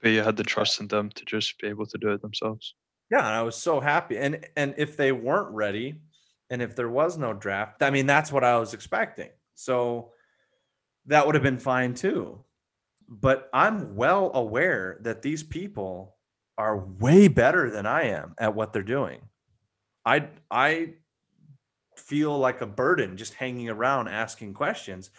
But 0.00 0.10
you 0.10 0.22
had 0.22 0.36
the 0.36 0.44
trust 0.44 0.80
in 0.80 0.88
them 0.88 1.10
to 1.10 1.24
just 1.24 1.58
be 1.60 1.68
able 1.68 1.86
to 1.86 1.98
do 1.98 2.10
it 2.12 2.22
themselves. 2.22 2.74
Yeah, 3.10 3.18
and 3.18 3.26
I 3.36 3.42
was 3.42 3.56
so 3.56 3.80
happy. 3.80 4.16
And 4.18 4.46
and 4.56 4.74
if 4.78 4.96
they 4.96 5.12
weren't 5.12 5.50
ready, 5.54 6.00
and 6.50 6.62
if 6.62 6.74
there 6.76 6.88
was 6.90 7.18
no 7.18 7.32
draft, 7.32 7.82
I 7.82 7.90
mean 7.90 8.06
that's 8.06 8.32
what 8.32 8.44
I 8.44 8.58
was 8.58 8.74
expecting. 8.74 9.30
So 9.54 10.12
that 11.06 11.26
would 11.26 11.34
have 11.34 11.44
been 11.44 11.58
fine 11.58 11.94
too. 11.94 12.44
But 13.08 13.50
I'm 13.52 13.96
well 13.96 14.30
aware 14.34 14.98
that 15.02 15.22
these 15.22 15.42
people 15.42 16.16
are 16.58 16.78
way 16.78 17.28
better 17.28 17.70
than 17.70 17.86
I 17.86 18.04
am 18.04 18.34
at 18.38 18.54
what 18.54 18.72
they're 18.72 18.82
doing. 18.82 19.20
I 20.04 20.28
I 20.50 20.94
feel 21.96 22.38
like 22.38 22.60
a 22.60 22.66
burden 22.66 23.16
just 23.16 23.34
hanging 23.34 23.68
around 23.68 24.08
asking 24.08 24.54
questions 24.54 25.10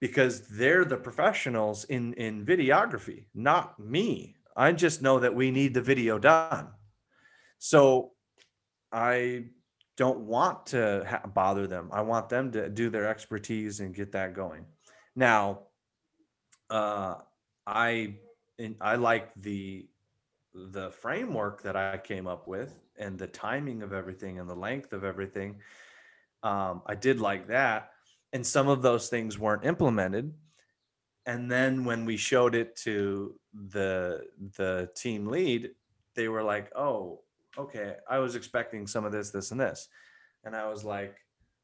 because 0.00 0.48
they're 0.48 0.84
the 0.84 0.96
professionals 0.96 1.84
in 1.84 2.14
in 2.14 2.44
videography, 2.46 3.26
not 3.34 3.78
me. 3.78 4.36
I 4.56 4.72
just 4.72 5.02
know 5.02 5.20
that 5.20 5.34
we 5.34 5.50
need 5.50 5.74
the 5.74 5.82
video 5.82 6.18
done. 6.18 6.68
So 7.60 8.12
I 8.90 9.44
don't 9.98 10.20
want 10.20 10.66
to 10.68 11.04
ha- 11.06 11.28
bother 11.28 11.66
them. 11.66 11.90
I 11.92 12.00
want 12.00 12.30
them 12.30 12.50
to 12.52 12.70
do 12.70 12.88
their 12.88 13.06
expertise 13.06 13.80
and 13.80 13.94
get 13.94 14.12
that 14.12 14.34
going. 14.34 14.64
Now, 15.14 15.64
uh, 16.70 17.16
I 17.66 18.16
I 18.80 18.96
like 18.96 19.30
the 19.36 19.86
the 20.54 20.90
framework 20.90 21.62
that 21.62 21.76
I 21.76 21.98
came 21.98 22.26
up 22.26 22.48
with 22.48 22.74
and 22.98 23.18
the 23.18 23.26
timing 23.26 23.82
of 23.82 23.92
everything 23.92 24.40
and 24.40 24.48
the 24.48 24.54
length 24.54 24.92
of 24.94 25.04
everything. 25.04 25.60
Um, 26.42 26.80
I 26.86 26.94
did 26.94 27.20
like 27.20 27.48
that, 27.48 27.90
and 28.32 28.44
some 28.46 28.68
of 28.68 28.80
those 28.80 29.10
things 29.10 29.38
weren't 29.38 29.66
implemented. 29.66 30.32
And 31.26 31.50
then 31.50 31.84
when 31.84 32.06
we 32.06 32.16
showed 32.16 32.54
it 32.54 32.74
to 32.84 33.38
the 33.52 34.22
the 34.56 34.88
team 34.96 35.26
lead, 35.26 35.72
they 36.14 36.28
were 36.28 36.42
like, 36.42 36.72
"Oh, 36.74 37.20
okay, 37.58 37.96
I 38.08 38.18
was 38.18 38.34
expecting 38.34 38.86
some 38.86 39.04
of 39.04 39.12
this, 39.12 39.30
this, 39.30 39.50
and 39.50 39.60
this. 39.60 39.88
And 40.44 40.56
I 40.56 40.68
was 40.68 40.84
like, 40.84 41.16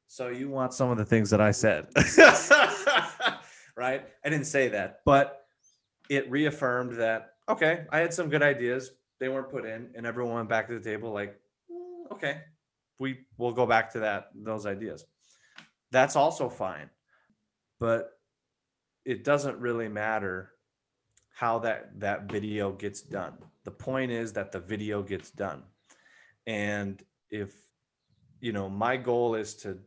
so 0.08 0.28
you 0.28 0.48
want 0.48 0.74
some 0.74 0.90
of 0.90 0.98
the 0.98 1.04
things 1.04 1.30
that 1.30 1.40
I 1.40 1.50
said. 1.50 1.86
right? 3.76 4.04
I 4.24 4.28
didn't 4.28 4.46
say 4.46 4.68
that, 4.68 5.00
but 5.04 5.46
it 6.08 6.30
reaffirmed 6.30 6.98
that, 6.98 7.30
okay, 7.48 7.84
I 7.90 7.98
had 7.98 8.14
some 8.14 8.28
good 8.28 8.42
ideas. 8.42 8.90
They 9.18 9.28
weren't 9.28 9.50
put 9.50 9.64
in, 9.64 9.90
and 9.94 10.06
everyone 10.06 10.34
went 10.34 10.48
back 10.48 10.68
to 10.68 10.78
the 10.78 10.80
table 10.80 11.12
like, 11.12 11.40
"Mm, 11.70 12.12
okay, 12.12 12.42
we 12.98 13.18
will 13.38 13.52
go 13.52 13.66
back 13.66 13.92
to 13.92 14.00
that, 14.00 14.28
those 14.34 14.66
ideas. 14.66 15.04
That's 15.90 16.16
also 16.16 16.48
fine. 16.48 16.90
But 17.78 18.10
it 19.04 19.24
doesn't 19.24 19.58
really 19.58 19.88
matter 19.88 20.52
how 21.34 21.58
that 21.60 22.00
that 22.00 22.30
video 22.30 22.72
gets 22.72 23.02
done. 23.02 23.34
The 23.64 23.70
point 23.70 24.10
is 24.10 24.32
that 24.32 24.52
the 24.52 24.60
video 24.60 25.02
gets 25.02 25.30
done. 25.30 25.62
And 26.46 27.02
if 27.30 27.52
you 28.40 28.52
know, 28.52 28.68
my 28.68 28.96
goal 28.96 29.34
is 29.34 29.54
to 29.54 29.78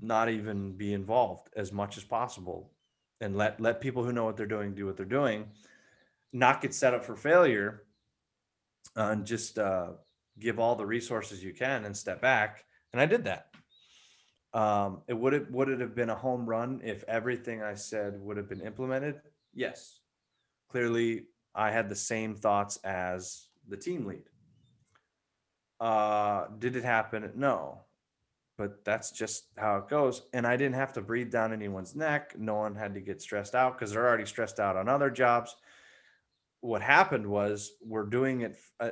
not 0.00 0.28
even 0.28 0.72
be 0.72 0.92
involved 0.92 1.48
as 1.56 1.72
much 1.72 1.96
as 1.96 2.04
possible 2.04 2.72
and 3.20 3.36
let 3.36 3.60
let 3.60 3.80
people 3.80 4.04
who 4.04 4.12
know 4.12 4.24
what 4.24 4.36
they're 4.36 4.46
doing 4.46 4.74
do 4.74 4.86
what 4.86 4.96
they're 4.96 5.06
doing, 5.06 5.46
not 6.32 6.60
get 6.60 6.74
set 6.74 6.94
up 6.94 7.04
for 7.04 7.16
failure 7.16 7.84
uh, 8.96 9.08
and 9.12 9.26
just 9.26 9.58
uh, 9.58 9.90
give 10.38 10.58
all 10.58 10.74
the 10.74 10.86
resources 10.86 11.42
you 11.42 11.52
can 11.52 11.84
and 11.84 11.96
step 11.96 12.20
back. 12.20 12.64
And 12.92 13.00
I 13.00 13.06
did 13.06 13.24
that. 13.24 13.46
Um, 14.52 15.02
it 15.06 15.14
would 15.14 15.34
it 15.34 15.50
would 15.50 15.68
it 15.68 15.80
have 15.80 15.94
been 15.94 16.10
a 16.10 16.14
home 16.14 16.44
run 16.44 16.80
if 16.82 17.04
everything 17.06 17.62
I 17.62 17.74
said 17.74 18.20
would 18.20 18.36
have 18.36 18.48
been 18.48 18.60
implemented? 18.60 19.20
Yes. 19.54 20.00
Clearly, 20.68 21.26
I 21.54 21.70
had 21.70 21.88
the 21.88 21.96
same 21.96 22.34
thoughts 22.34 22.78
as 22.78 23.46
the 23.68 23.76
team 23.76 24.06
lead. 24.06 24.24
Uh, 25.80 26.46
did 26.58 26.76
it 26.76 26.84
happen? 26.84 27.30
No. 27.34 27.80
But 28.58 28.84
that's 28.84 29.10
just 29.10 29.44
how 29.56 29.78
it 29.78 29.88
goes. 29.88 30.22
And 30.34 30.46
I 30.46 30.56
didn't 30.56 30.74
have 30.74 30.92
to 30.92 31.00
breathe 31.00 31.30
down 31.30 31.52
anyone's 31.52 31.96
neck. 31.96 32.34
No 32.38 32.56
one 32.56 32.74
had 32.74 32.92
to 32.94 33.00
get 33.00 33.22
stressed 33.22 33.54
out 33.54 33.78
because 33.78 33.92
they're 33.92 34.06
already 34.06 34.26
stressed 34.26 34.60
out 34.60 34.76
on 34.76 34.88
other 34.88 35.10
jobs. 35.10 35.56
What 36.60 36.82
happened 36.82 37.26
was 37.26 37.72
we're 37.82 38.04
doing 38.04 38.42
it. 38.42 38.56
Uh, 38.78 38.90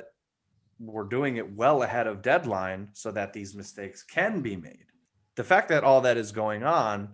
we're 0.79 1.03
doing 1.03 1.35
it 1.37 1.55
well 1.55 1.83
ahead 1.83 2.07
of 2.07 2.23
deadline 2.23 2.89
so 2.93 3.11
that 3.11 3.33
these 3.33 3.53
mistakes 3.53 4.01
can 4.01 4.41
be 4.41 4.55
made. 4.55 4.85
The 5.35 5.43
fact 5.43 5.69
that 5.69 5.83
all 5.83 6.01
that 6.01 6.17
is 6.17 6.31
going 6.31 6.63
on 6.63 7.09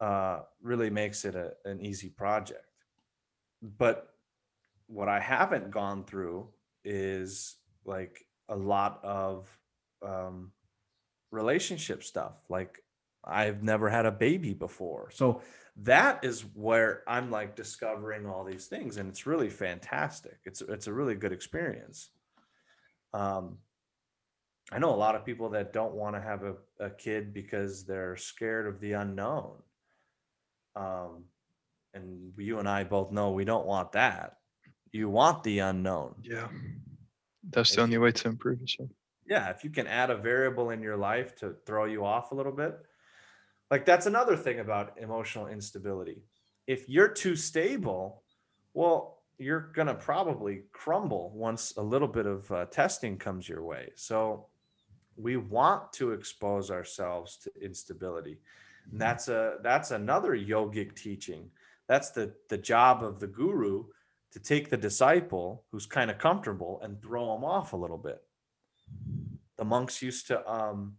uh, 0.00 0.40
really 0.62 0.88
makes 0.88 1.24
it 1.24 1.34
a, 1.34 1.52
an 1.64 1.80
easy 1.80 2.08
project. 2.08 2.64
But 3.60 4.08
what 4.86 5.08
I 5.08 5.20
haven't 5.20 5.70
gone 5.70 6.04
through 6.04 6.48
is 6.84 7.56
like 7.84 8.24
a 8.48 8.56
lot 8.56 9.00
of 9.02 9.48
um, 10.04 10.52
relationship 11.30 12.04
stuff. 12.04 12.34
Like 12.48 12.78
I've 13.24 13.62
never 13.62 13.88
had 13.88 14.06
a 14.06 14.12
baby 14.12 14.54
before. 14.54 15.10
So 15.12 15.42
that 15.76 16.24
is 16.24 16.42
where 16.54 17.02
I'm 17.08 17.30
like 17.30 17.56
discovering 17.56 18.26
all 18.26 18.44
these 18.44 18.66
things 18.66 18.98
and 18.98 19.08
it's 19.08 19.26
really 19.26 19.48
fantastic. 19.48 20.38
It's 20.44 20.60
it's 20.60 20.86
a 20.86 20.92
really 20.92 21.14
good 21.14 21.32
experience. 21.32 22.10
Um 23.14 23.58
I 24.70 24.78
know 24.78 24.94
a 24.94 24.96
lot 24.96 25.16
of 25.16 25.24
people 25.24 25.50
that 25.50 25.72
don't 25.72 25.94
want 25.94 26.14
to 26.16 26.20
have 26.20 26.44
a, 26.44 26.54
a 26.80 26.90
kid 26.90 27.34
because 27.34 27.84
they're 27.84 28.16
scared 28.16 28.66
of 28.66 28.80
the 28.80 28.92
unknown. 28.92 29.56
Um 30.76 31.24
and 31.94 32.32
you 32.36 32.58
and 32.58 32.68
I 32.68 32.84
both 32.84 33.10
know 33.10 33.32
we 33.32 33.44
don't 33.44 33.66
want 33.66 33.92
that. 33.92 34.36
You 34.92 35.08
want 35.08 35.42
the 35.42 35.60
unknown. 35.60 36.16
Yeah. 36.22 36.48
That's 37.50 37.74
the 37.74 37.82
only 37.82 37.98
way 37.98 38.12
to 38.12 38.28
improve 38.28 38.60
yourself. 38.60 38.88
yeah 39.26 39.50
if 39.50 39.64
you 39.64 39.70
can 39.70 39.86
add 39.86 40.10
a 40.10 40.16
variable 40.16 40.70
in 40.70 40.80
your 40.82 40.96
life 40.96 41.34
to 41.36 41.54
throw 41.66 41.84
you 41.84 42.04
off 42.04 42.32
a 42.32 42.34
little 42.34 42.52
bit 42.52 42.74
like 43.70 43.84
that's 43.84 44.06
another 44.06 44.36
thing 44.36 44.60
about 44.60 44.98
emotional 44.98 45.46
instability. 45.46 46.22
If 46.66 46.88
you're 46.88 47.08
too 47.08 47.36
stable 47.36 48.22
well 48.74 49.22
you're 49.38 49.72
going 49.74 49.88
to 49.88 49.94
probably 49.94 50.62
crumble 50.72 51.32
once 51.34 51.74
a 51.76 51.82
little 51.82 52.08
bit 52.08 52.26
of 52.26 52.50
uh, 52.52 52.66
testing 52.66 53.16
comes 53.16 53.48
your 53.48 53.62
way. 53.62 53.90
So 53.96 54.46
we 55.16 55.36
want 55.36 55.92
to 55.94 56.12
expose 56.12 56.70
ourselves 56.70 57.38
to 57.38 57.50
instability. 57.60 58.38
And 58.90 59.00
that's 59.00 59.28
a 59.28 59.58
that's 59.62 59.90
another 59.90 60.32
yogic 60.32 60.94
teaching. 60.94 61.50
That's 61.88 62.10
the 62.10 62.34
the 62.48 62.58
job 62.58 63.02
of 63.02 63.20
the 63.20 63.26
guru 63.26 63.84
to 64.32 64.40
take 64.40 64.70
the 64.70 64.76
disciple 64.76 65.64
who's 65.70 65.86
kind 65.86 66.10
of 66.10 66.18
comfortable 66.18 66.80
and 66.82 67.00
throw 67.00 67.36
him 67.36 67.44
off 67.44 67.72
a 67.72 67.76
little 67.76 67.98
bit. 67.98 68.22
The 69.58 69.64
monks 69.64 70.02
used 70.02 70.26
to 70.28 70.48
um 70.50 70.94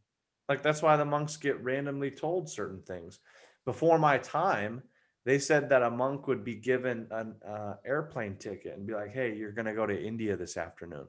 like 0.48 0.62
that's 0.62 0.82
why 0.82 0.98
the 0.98 1.06
monks 1.06 1.38
get 1.38 1.64
randomly 1.64 2.12
told 2.12 2.50
certain 2.50 2.82
things. 2.82 3.20
Before 3.66 3.98
my 3.98 4.18
time 4.18 4.84
they 5.26 5.40
said 5.40 5.70
that 5.70 5.84
a 5.84 5.90
monk 5.90 6.28
would 6.28 6.44
be 6.44 6.56
given 6.56 7.08
an 7.12 7.36
uh, 7.48 7.76
airplane 7.86 8.36
ticket 8.36 8.78
and 8.78 8.86
be 8.86 8.94
like 8.94 9.14
hey 9.14 9.36
you're 9.36 9.54
going 9.54 9.66
to 9.66 9.74
go 9.74 9.86
to 9.86 10.04
india 10.04 10.36
this 10.38 10.58
afternoon. 10.58 11.08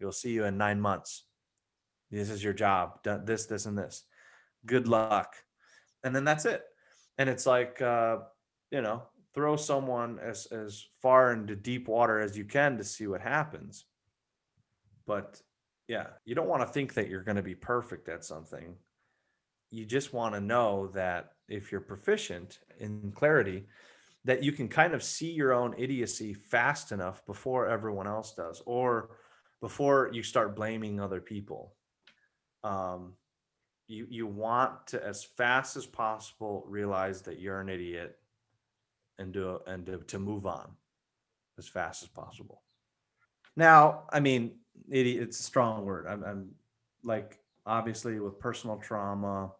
You'll 0.00 0.12
see 0.12 0.32
you 0.32 0.44
in 0.44 0.58
nine 0.58 0.80
months. 0.80 1.24
This 2.10 2.28
is 2.28 2.42
your 2.42 2.52
job. 2.52 3.02
This 3.04 3.46
this 3.46 3.66
and 3.66 3.78
this. 3.78 4.02
Good 4.66 4.88
luck. 4.88 5.36
And 6.04 6.14
then 6.14 6.24
that's 6.24 6.44
it. 6.44 6.62
And 7.18 7.28
it's 7.28 7.46
like 7.46 7.80
uh 7.80 8.18
you 8.72 8.82
know 8.82 9.04
throw 9.34 9.56
someone 9.56 10.18
as 10.18 10.46
as 10.46 10.84
far 11.00 11.32
into 11.32 11.56
deep 11.56 11.88
water 11.88 12.20
as 12.20 12.36
you 12.36 12.44
can 12.44 12.76
to 12.78 12.84
see 12.84 13.06
what 13.06 13.20
happens. 13.20 13.86
But 15.06 15.40
yeah 15.88 16.06
you 16.24 16.34
don't 16.34 16.48
want 16.48 16.62
to 16.62 16.72
think 16.72 16.94
that 16.94 17.08
you're 17.08 17.24
going 17.24 17.36
to 17.36 17.42
be 17.42 17.54
perfect 17.54 18.08
at 18.08 18.24
something. 18.24 18.76
You 19.70 19.84
just 19.86 20.12
want 20.12 20.34
to 20.34 20.40
know 20.40 20.88
that 20.94 21.32
if 21.48 21.72
you're 21.72 21.80
proficient 21.80 22.58
in 22.78 23.12
clarity 23.12 23.64
that 24.24 24.42
you 24.42 24.52
can 24.52 24.68
kind 24.68 24.94
of 24.94 25.02
see 25.02 25.32
your 25.32 25.52
own 25.52 25.74
idiocy 25.76 26.32
fast 26.32 26.92
enough 26.92 27.24
before 27.26 27.68
everyone 27.68 28.06
else 28.06 28.34
does 28.34 28.62
or 28.66 29.10
before 29.60 30.10
you 30.12 30.22
start 30.22 30.54
blaming 30.54 31.00
other 31.00 31.20
people. 31.20 31.74
Um, 32.62 33.14
you 33.88 34.06
you 34.08 34.26
want 34.26 34.86
to 34.88 35.04
as 35.04 35.24
fast 35.24 35.76
as 35.76 35.86
possible 35.86 36.64
realize 36.68 37.22
that 37.22 37.40
you're 37.40 37.60
an 37.60 37.68
idiot 37.68 38.16
and 39.18 39.32
do 39.32 39.60
and 39.66 39.86
to, 39.86 39.98
to 39.98 40.18
move 40.18 40.46
on 40.46 40.70
as 41.58 41.68
fast 41.68 42.02
as 42.02 42.08
possible 42.08 42.62
now, 43.56 44.04
I 44.10 44.20
mean, 44.20 44.52
idiot, 44.90 45.22
it's 45.22 45.40
a 45.40 45.42
strong 45.42 45.84
word. 45.84 46.06
I'm, 46.08 46.24
I'm 46.24 46.50
like, 47.04 47.38
obviously, 47.66 48.18
with 48.18 48.38
personal 48.40 48.78
trauma, 48.78 49.52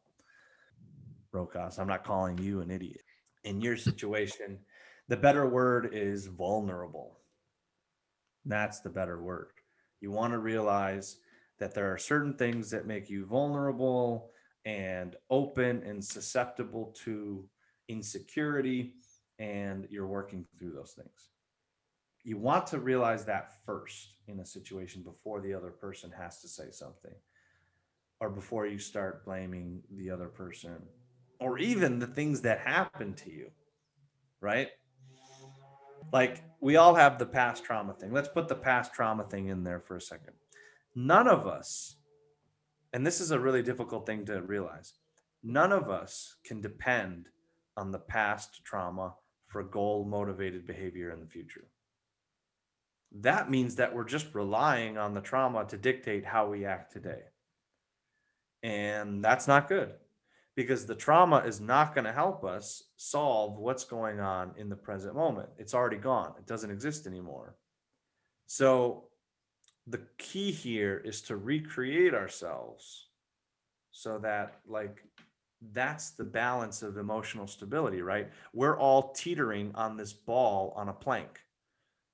Rokas, 1.35 1.79
I'm 1.79 1.89
not 1.89 2.05
calling 2.05 2.39
you 2.39 2.61
an 2.61 2.71
idiot. 2.71 3.03
In 3.45 3.61
your 3.61 3.77
situation, 3.77 4.59
the 5.09 5.17
better 5.17 5.49
word 5.49 5.91
is 5.93 6.27
vulnerable. 6.27 7.19
That's 8.45 8.81
the 8.81 8.91
better 8.91 9.23
word. 9.23 9.51
You 10.01 10.11
want 10.11 10.33
to 10.33 10.39
realize 10.39 11.19
that 11.59 11.75
there 11.75 11.93
are 11.93 11.99
certain 11.99 12.35
things 12.35 12.71
that 12.71 12.87
make 12.87 13.11
you 13.11 13.27
vulnerable 13.27 14.31
and 14.65 15.17
open 15.31 15.83
and 15.85 16.05
susceptible 16.05 16.95
to 17.05 17.45
insecurity, 17.89 18.95
and 19.43 19.89
you're 19.91 20.07
working 20.07 20.47
through 20.59 20.73
those 20.73 20.93
things. 20.93 21.31
You 22.23 22.39
want 22.39 22.69
to 22.69 22.79
realize 22.79 23.25
that 23.25 23.51
first 23.67 24.15
in 24.29 24.39
a 24.39 24.47
situation 24.47 25.03
before 25.03 25.41
the 25.41 25.53
other 25.53 25.71
person 25.71 26.13
has 26.17 26.41
to 26.43 26.49
say 26.49 26.71
something 26.71 27.15
or 28.21 28.31
before 28.31 28.67
you 28.67 28.79
start 28.79 29.25
blaming 29.25 29.83
the 29.91 30.11
other 30.11 30.29
person 30.29 30.77
or 31.41 31.59
even 31.59 31.99
the 31.99 32.07
things 32.07 32.43
that 32.43 32.61
happen 32.61 33.15
to 33.15 33.33
you 33.33 33.51
right? 34.43 34.69
Like 36.13 36.43
we 36.61 36.77
all 36.77 36.95
have 36.95 37.19
the 37.19 37.27
past 37.27 37.65
trauma 37.65 37.95
thing. 37.95 38.13
Let's 38.13 38.29
put 38.29 38.49
the 38.49 38.55
past 38.55 38.93
trauma 38.93 39.25
thing 39.25 39.49
in 39.49 39.65
there 39.65 39.81
for 39.81 39.97
a 39.97 40.01
second. 40.01 40.35
None 40.95 41.29
of 41.29 41.47
us 41.47 41.97
and 42.93 43.07
this 43.07 43.21
is 43.23 43.31
a 43.31 43.41
really 43.41 43.63
difficult 43.63 44.05
thing 44.05 44.27
to 44.27 44.43
realize 44.43 44.93
none 45.43 45.73
of 45.73 45.89
us 45.89 46.37
can 46.45 46.61
depend 46.61 47.29
on 47.77 47.91
the 47.91 47.99
past 47.99 48.61
trauma 48.65 49.15
for 49.53 49.63
goal 49.63 50.05
motivated 50.05 50.67
behavior 50.67 51.13
in 51.13 51.21
the 51.21 51.27
future 51.27 51.69
that 53.21 53.51
means 53.51 53.77
that 53.77 53.95
we're 53.95 54.05
just 54.05 54.35
relying 54.35 54.97
on 54.97 55.15
the 55.15 55.21
trauma 55.21 55.65
to 55.67 55.77
dictate 55.77 56.25
how 56.25 56.49
we 56.49 56.65
act 56.65 56.93
today. 56.93 57.21
And 58.63 59.23
that's 59.23 59.47
not 59.47 59.69
good 59.69 59.93
because 60.55 60.87
the 60.87 60.95
trauma 60.95 61.39
is 61.39 61.61
not 61.61 61.95
going 61.95 62.05
to 62.05 62.13
help 62.13 62.45
us 62.45 62.85
solve 62.97 63.59
what's 63.59 63.85
going 63.85 64.21
on 64.21 64.53
in 64.57 64.69
the 64.69 64.77
present 64.77 65.15
moment. 65.15 65.49
It's 65.59 65.75
already 65.75 65.97
gone, 65.97 66.35
it 66.39 66.47
doesn't 66.47 66.71
exist 66.71 67.07
anymore. 67.07 67.57
So, 68.47 69.05
the 69.89 70.03
key 70.17 70.53
here 70.53 71.03
is 71.05 71.23
to 71.23 71.37
recreate 71.37 72.15
ourselves 72.15 73.09
so 73.91 74.19
that, 74.19 74.61
like, 74.65 75.03
that's 75.71 76.11
the 76.11 76.25
balance 76.25 76.83
of 76.83 76.97
emotional 76.97 77.47
stability, 77.47 78.03
right? 78.03 78.31
We're 78.53 78.79
all 78.79 79.13
teetering 79.13 79.73
on 79.75 79.97
this 79.97 80.13
ball 80.13 80.73
on 80.77 80.89
a 80.89 80.93
plank. 80.93 81.41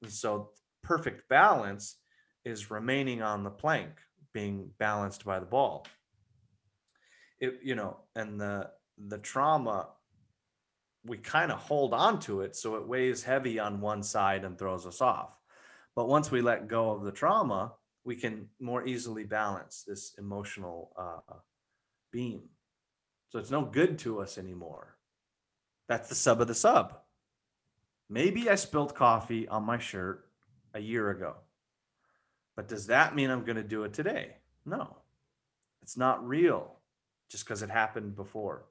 And 0.02 0.12
so 0.12 0.50
perfect 0.82 1.28
balance 1.28 1.96
is 2.44 2.70
remaining 2.70 3.22
on 3.22 3.44
the 3.44 3.50
plank, 3.50 3.90
being 4.34 4.70
balanced 4.78 5.24
by 5.24 5.40
the 5.40 5.46
ball. 5.46 5.86
It, 7.40 7.60
you 7.62 7.74
know, 7.74 7.98
and 8.16 8.40
the 8.40 8.70
the 8.98 9.18
trauma, 9.18 9.88
we 11.04 11.18
kind 11.18 11.52
of 11.52 11.58
hold 11.58 11.94
on 11.94 12.18
to 12.20 12.40
it, 12.40 12.56
so 12.56 12.74
it 12.76 12.86
weighs 12.86 13.22
heavy 13.22 13.58
on 13.60 13.80
one 13.80 14.02
side 14.02 14.44
and 14.44 14.58
throws 14.58 14.86
us 14.86 15.00
off. 15.00 15.30
But 15.94 16.08
once 16.08 16.30
we 16.30 16.42
let 16.42 16.68
go 16.68 16.90
of 16.90 17.04
the 17.04 17.12
trauma, 17.12 17.74
we 18.04 18.16
can 18.16 18.48
more 18.60 18.86
easily 18.86 19.24
balance 19.24 19.84
this 19.86 20.14
emotional 20.18 20.92
uh, 20.96 21.34
beam. 22.12 22.42
So 23.30 23.38
it's 23.38 23.50
no 23.50 23.62
good 23.62 23.98
to 24.00 24.20
us 24.20 24.38
anymore. 24.38 24.96
That's 25.88 26.08
the 26.08 26.14
sub 26.14 26.40
of 26.40 26.48
the 26.48 26.54
sub. 26.54 26.98
Maybe 28.08 28.48
I 28.48 28.54
spilled 28.54 28.94
coffee 28.94 29.46
on 29.48 29.64
my 29.64 29.78
shirt 29.78 30.28
a 30.74 30.80
year 30.80 31.10
ago. 31.10 31.34
But 32.56 32.68
does 32.68 32.86
that 32.86 33.14
mean 33.14 33.30
I'm 33.30 33.44
going 33.44 33.56
to 33.56 33.62
do 33.62 33.84
it 33.84 33.92
today? 33.92 34.36
No. 34.64 34.96
It's 35.82 35.96
not 35.96 36.26
real 36.26 36.74
just 37.30 37.44
because 37.44 37.62
it 37.62 37.70
happened 37.70 38.16
before. 38.16 38.64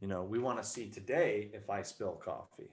You 0.00 0.06
know, 0.06 0.22
we 0.22 0.38
want 0.38 0.58
to 0.62 0.68
see 0.68 0.88
today 0.88 1.50
if 1.52 1.68
I 1.68 1.82
spill 1.82 2.12
coffee. 2.12 2.70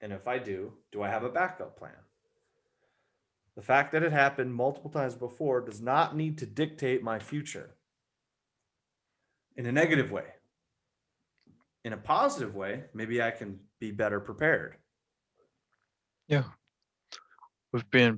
And 0.00 0.12
if 0.12 0.26
I 0.26 0.38
do, 0.38 0.72
do 0.90 1.02
I 1.02 1.08
have 1.08 1.24
a 1.24 1.28
backup 1.28 1.78
plan? 1.78 1.92
The 3.56 3.62
fact 3.62 3.92
that 3.92 4.02
it 4.02 4.12
happened 4.12 4.54
multiple 4.54 4.90
times 4.90 5.14
before 5.14 5.60
does 5.60 5.80
not 5.80 6.16
need 6.16 6.38
to 6.38 6.46
dictate 6.46 7.02
my 7.02 7.18
future 7.18 7.75
in 9.56 9.66
a 9.66 9.72
negative 9.72 10.10
way. 10.10 10.24
In 11.84 11.92
a 11.92 11.96
positive 11.96 12.54
way, 12.54 12.84
maybe 12.94 13.22
I 13.22 13.30
can 13.30 13.60
be 13.80 13.90
better 13.90 14.20
prepared. 14.20 14.76
Yeah. 16.28 16.44
With 17.72 17.88
being 17.90 18.16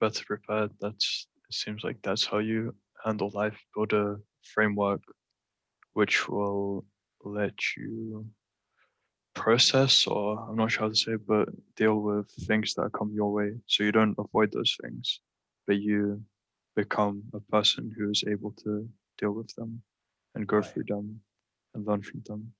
better 0.00 0.24
prepared, 0.24 0.70
that's 0.80 1.26
it 1.48 1.54
seems 1.54 1.84
like 1.84 1.98
that's 2.02 2.24
how 2.24 2.38
you 2.38 2.74
handle 3.04 3.30
life. 3.34 3.58
Build 3.74 3.92
a 3.92 4.16
framework 4.42 5.02
which 5.92 6.28
will 6.28 6.84
let 7.24 7.54
you 7.76 8.24
process 9.34 10.06
or 10.06 10.46
I'm 10.48 10.56
not 10.56 10.70
sure 10.70 10.84
how 10.84 10.88
to 10.88 10.94
say, 10.94 11.16
but 11.16 11.48
deal 11.76 11.96
with 12.00 12.30
things 12.46 12.74
that 12.74 12.92
come 12.92 13.12
your 13.12 13.32
way. 13.32 13.52
So 13.66 13.84
you 13.84 13.92
don't 13.92 14.16
avoid 14.18 14.52
those 14.52 14.76
things, 14.82 15.20
but 15.66 15.78
you 15.78 16.22
become 16.74 17.22
a 17.34 17.40
person 17.40 17.92
who 17.96 18.10
is 18.10 18.24
able 18.26 18.52
to 18.64 18.88
deal 19.18 19.32
with 19.32 19.54
them 19.56 19.82
and 20.34 20.46
go 20.46 20.56
Right. 20.58 20.66
through 20.66 20.84
them 20.84 21.22
and 21.74 21.86
learn 21.86 22.02
from 22.02 22.20
them. 22.22 22.54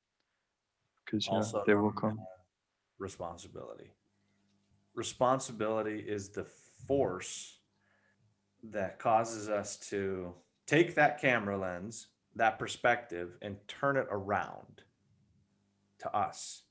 Because 1.05 1.27
yeah, 1.27 1.63
they 1.67 1.75
will 1.75 1.93
come. 1.93 2.21
responsibility 2.99 3.93
responsibility 4.95 6.01
is 6.01 6.29
the 6.31 6.45
force 6.45 7.61
that 8.63 8.99
causes 8.99 9.49
us 9.49 9.77
to 9.79 10.35
take 10.67 10.95
that 10.97 11.19
camera 11.21 11.57
lens 11.57 12.09
that 12.37 12.59
perspective 12.59 13.37
and 13.43 13.57
turn 13.67 13.97
it 13.97 14.07
around 14.11 14.83
to 15.99 16.15
us. 16.15 16.63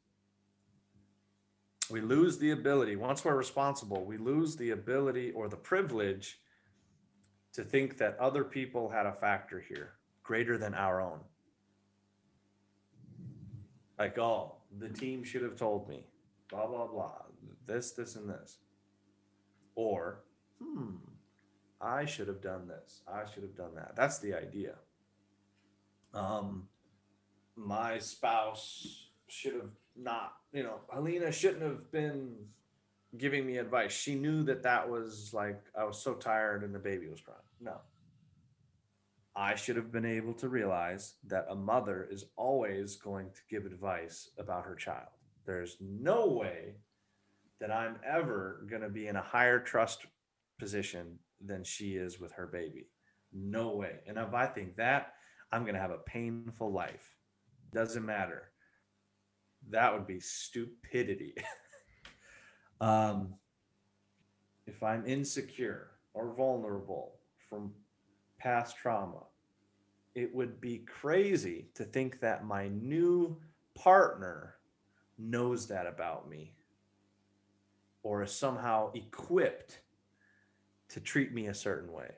We 1.89 2.01
lose 2.01 2.37
the 2.37 2.51
ability, 2.51 2.95
once 2.95 3.25
we're 3.25 3.35
responsible, 3.35 4.05
we 4.05 4.17
lose 4.17 4.55
the 4.55 4.71
ability 4.71 5.31
or 5.31 5.47
the 5.49 5.57
privilege 5.57 6.39
to 7.53 7.63
think 7.63 7.97
that 7.97 8.17
other 8.19 8.43
people 8.43 8.89
had 8.89 9.05
a 9.05 9.13
factor 9.13 9.59
here 9.59 9.98
greater 10.29 10.59
than 10.59 10.75
our 10.75 11.01
own. 11.01 11.19
Like, 13.97 14.19
oh, 14.19 14.57
the 14.77 14.87
team 14.87 15.23
should 15.23 15.41
have 15.41 15.55
told 15.55 15.89
me, 15.89 16.05
blah, 16.51 16.67
blah, 16.67 16.85
blah, 16.85 17.23
this, 17.65 17.93
this, 17.93 18.15
and 18.15 18.29
this. 18.29 18.59
Or, 19.73 20.19
hmm, 20.61 20.97
I 21.81 22.05
should 22.05 22.27
have 22.27 22.41
done 22.41 22.67
this. 22.67 23.01
I 23.11 23.23
should 23.25 23.41
have 23.41 23.55
done 23.55 23.73
that. 23.73 23.95
That's 23.95 24.19
the 24.19 24.35
idea. 24.35 24.75
Um, 26.13 26.67
my 27.55 27.97
spouse 27.97 29.07
should 29.27 29.55
have 29.55 29.71
not, 29.95 30.33
you 30.53 30.61
know, 30.61 30.81
Helena 30.93 31.31
shouldn't 31.31 31.63
have 31.63 31.91
been 31.91 32.35
giving 33.17 33.47
me 33.47 33.57
advice. 33.57 33.93
She 33.93 34.13
knew 34.13 34.43
that 34.43 34.61
that 34.61 34.87
was 34.87 35.31
like, 35.33 35.59
I 35.75 35.85
was 35.85 35.99
so 35.99 36.13
tired 36.13 36.63
and 36.63 36.75
the 36.75 36.77
baby 36.77 37.07
was 37.07 37.19
crying. 37.19 37.39
No. 37.59 37.77
I 39.39 39.55
should 39.55 39.77
have 39.77 39.89
been 39.89 40.05
able 40.05 40.33
to 40.33 40.49
realize 40.49 41.13
that 41.27 41.47
a 41.49 41.55
mother 41.55 42.05
is 42.11 42.25
always 42.35 42.97
going 42.97 43.29
to 43.31 43.39
give 43.49 43.65
advice 43.65 44.29
about 44.37 44.65
her 44.65 44.75
child. 44.75 45.07
There's 45.45 45.77
no 45.79 46.27
way 46.27 46.75
that 47.61 47.71
I'm 47.71 47.95
ever 48.05 48.65
going 48.69 48.81
to 48.81 48.89
be 48.89 49.07
in 49.07 49.15
a 49.15 49.21
higher 49.21 49.57
trust 49.57 50.05
position 50.59 51.19
than 51.39 51.63
she 51.63 51.95
is 51.95 52.19
with 52.19 52.33
her 52.33 52.47
baby. 52.47 52.87
No 53.31 53.77
way. 53.77 54.01
And 54.07 54.17
if 54.17 54.33
I 54.33 54.45
think 54.45 54.75
that, 54.75 55.13
I'm 55.53 55.63
going 55.63 55.75
to 55.75 55.79
have 55.79 55.91
a 55.91 55.99
painful 55.99 56.73
life. 56.73 57.15
Doesn't 57.73 58.05
matter. 58.05 58.51
That 59.69 59.93
would 59.93 60.05
be 60.05 60.19
stupidity. 60.19 61.35
um, 62.81 63.35
if 64.67 64.83
I'm 64.83 65.07
insecure 65.07 65.91
or 66.13 66.33
vulnerable 66.35 67.13
from 67.49 67.71
past 68.39 68.77
trauma, 68.77 69.23
it 70.15 70.33
would 70.33 70.59
be 70.59 70.79
crazy 70.79 71.67
to 71.75 71.83
think 71.83 72.19
that 72.21 72.45
my 72.45 72.67
new 72.69 73.37
partner 73.75 74.55
knows 75.17 75.67
that 75.67 75.85
about 75.85 76.29
me 76.29 76.53
or 78.03 78.23
is 78.23 78.31
somehow 78.31 78.91
equipped 78.93 79.79
to 80.89 80.99
treat 80.99 81.33
me 81.33 81.47
a 81.47 81.53
certain 81.53 81.91
way. 81.91 82.09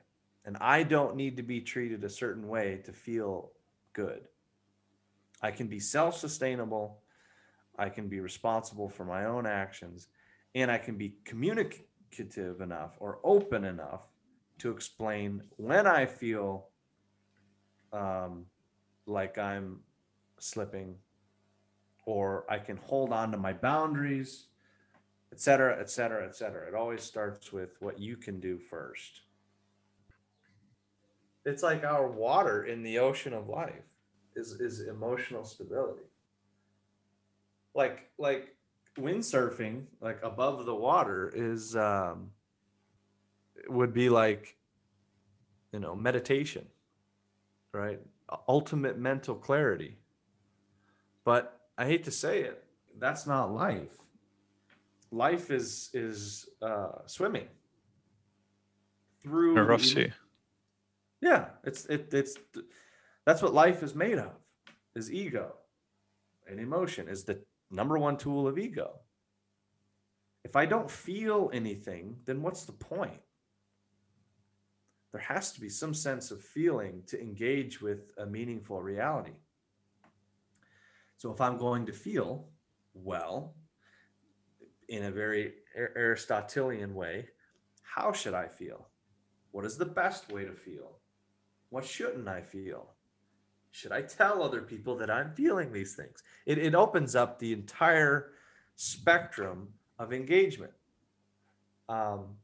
And 0.44 0.56
I 0.60 0.82
don't 0.82 1.16
need 1.16 1.36
to 1.36 1.42
be 1.42 1.60
treated 1.60 2.02
a 2.02 2.08
certain 2.08 2.48
way 2.48 2.80
to 2.84 2.92
feel 2.92 3.52
good. 3.92 4.22
I 5.40 5.50
can 5.50 5.68
be 5.68 5.80
self 5.80 6.16
sustainable. 6.16 7.00
I 7.78 7.88
can 7.88 8.08
be 8.08 8.20
responsible 8.20 8.88
for 8.88 9.04
my 9.04 9.24
own 9.24 9.46
actions. 9.46 10.08
And 10.54 10.70
I 10.70 10.78
can 10.78 10.96
be 10.96 11.16
communicative 11.24 12.60
enough 12.60 12.96
or 12.98 13.18
open 13.24 13.64
enough 13.64 14.06
to 14.62 14.70
explain 14.70 15.42
when 15.56 15.86
I 15.86 16.06
feel 16.06 16.68
um, 17.92 18.46
like 19.06 19.38
I'm 19.38 19.80
slipping, 20.38 20.96
or 22.06 22.44
I 22.48 22.58
can 22.58 22.76
hold 22.78 23.12
on 23.12 23.30
to 23.32 23.38
my 23.38 23.52
boundaries 23.52 24.46
et 25.32 25.40
cetera, 25.40 25.80
et 25.80 25.88
cetera, 25.88 26.26
et 26.26 26.36
cetera. 26.36 26.68
It 26.68 26.74
always 26.74 27.02
starts 27.02 27.52
with 27.52 27.70
what 27.80 27.98
you 27.98 28.16
can 28.16 28.38
do 28.38 28.58
first. 28.58 29.22
It's 31.44 31.62
like 31.62 31.84
our 31.84 32.06
water 32.06 32.64
in 32.64 32.82
the 32.82 32.98
ocean 32.98 33.32
of 33.32 33.48
life 33.48 33.88
is, 34.36 34.52
is 34.60 34.86
emotional 34.86 35.44
stability. 35.44 36.04
Like, 37.74 38.10
like 38.18 38.54
windsurfing, 38.98 39.84
like 40.00 40.20
above 40.22 40.66
the 40.66 40.74
water 40.74 41.32
is, 41.34 41.74
um, 41.74 42.30
would 43.68 43.92
be 43.92 44.08
like, 44.08 44.56
you 45.72 45.80
know, 45.80 45.94
meditation, 45.94 46.66
right? 47.72 48.00
Ultimate 48.48 48.98
mental 48.98 49.34
clarity. 49.34 49.98
But 51.24 51.60
I 51.78 51.86
hate 51.86 52.04
to 52.04 52.10
say 52.10 52.40
it, 52.42 52.64
that's 52.98 53.26
not 53.26 53.52
life 53.52 54.02
life 55.12 55.50
is 55.50 55.90
is 55.92 56.48
uh, 56.62 57.06
swimming 57.06 57.46
through 59.22 59.56
A 59.56 59.62
rough 59.62 59.84
sea. 59.84 60.12
Yeah, 61.20 61.50
it's 61.62 61.84
it 61.86 62.12
it's 62.12 62.36
that's 63.24 63.42
what 63.42 63.54
life 63.54 63.82
is 63.84 63.94
made 63.94 64.18
of 64.18 64.32
is 64.96 65.12
ego, 65.12 65.54
and 66.48 66.58
emotion 66.58 67.08
is 67.08 67.24
the 67.24 67.38
number 67.70 67.96
one 67.98 68.16
tool 68.16 68.48
of 68.48 68.58
ego. 68.58 68.98
If 70.44 70.56
I 70.56 70.66
don't 70.66 70.90
feel 70.90 71.50
anything, 71.52 72.16
then 72.24 72.42
what's 72.42 72.64
the 72.64 72.72
point? 72.72 73.20
There 75.12 75.20
has 75.20 75.52
to 75.52 75.60
be 75.60 75.68
some 75.68 75.94
sense 75.94 76.30
of 76.30 76.42
feeling 76.42 77.02
to 77.06 77.20
engage 77.20 77.80
with 77.82 78.10
a 78.18 78.26
meaningful 78.26 78.82
reality. 78.82 79.36
So 81.18 81.30
if 81.30 81.40
I'm 81.40 81.58
going 81.58 81.86
to 81.86 81.92
feel 81.92 82.48
well, 82.94 83.54
in 84.88 85.04
a 85.04 85.10
very 85.10 85.54
Aristotelian 85.76 86.94
way, 86.94 87.28
how 87.82 88.12
should 88.12 88.34
I 88.34 88.46
feel? 88.46 88.88
What 89.50 89.64
is 89.64 89.76
the 89.76 89.86
best 89.86 90.32
way 90.32 90.44
to 90.44 90.52
feel? 90.52 90.98
What 91.70 91.84
shouldn't 91.84 92.28
I 92.28 92.40
feel? 92.42 92.90
Should 93.70 93.92
I 93.92 94.02
tell 94.02 94.42
other 94.42 94.60
people 94.60 94.96
that 94.96 95.10
I'm 95.10 95.32
feeling 95.32 95.72
these 95.72 95.94
things? 95.94 96.22
It, 96.44 96.58
it 96.58 96.74
opens 96.74 97.14
up 97.14 97.38
the 97.38 97.52
entire 97.52 98.32
spectrum 98.76 99.68
of 99.98 100.12
engagement. 100.12 100.72
Um, 101.88 102.36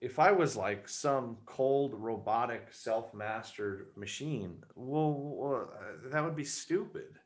if 0.00 0.18
I 0.18 0.32
was 0.32 0.56
like 0.56 0.88
some 0.88 1.38
cold, 1.44 1.94
robotic, 1.94 2.68
self 2.72 3.12
mastered 3.14 3.88
machine, 3.96 4.62
well, 4.74 5.12
well, 5.12 5.72
that 6.10 6.24
would 6.24 6.36
be 6.36 6.44
stupid 6.44 7.18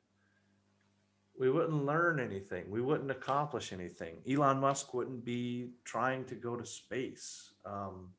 we 1.38 1.50
wouldn't 1.50 1.84
learn 1.84 2.20
anything. 2.20 2.70
We 2.70 2.80
wouldn't 2.80 3.10
accomplish 3.10 3.72
anything. 3.72 4.18
Elon 4.30 4.60
Musk 4.60 4.94
wouldn't 4.94 5.24
be 5.24 5.70
trying 5.84 6.24
to 6.26 6.34
go 6.34 6.56
to 6.56 6.64
space. 6.66 7.54
Um, 7.64 8.10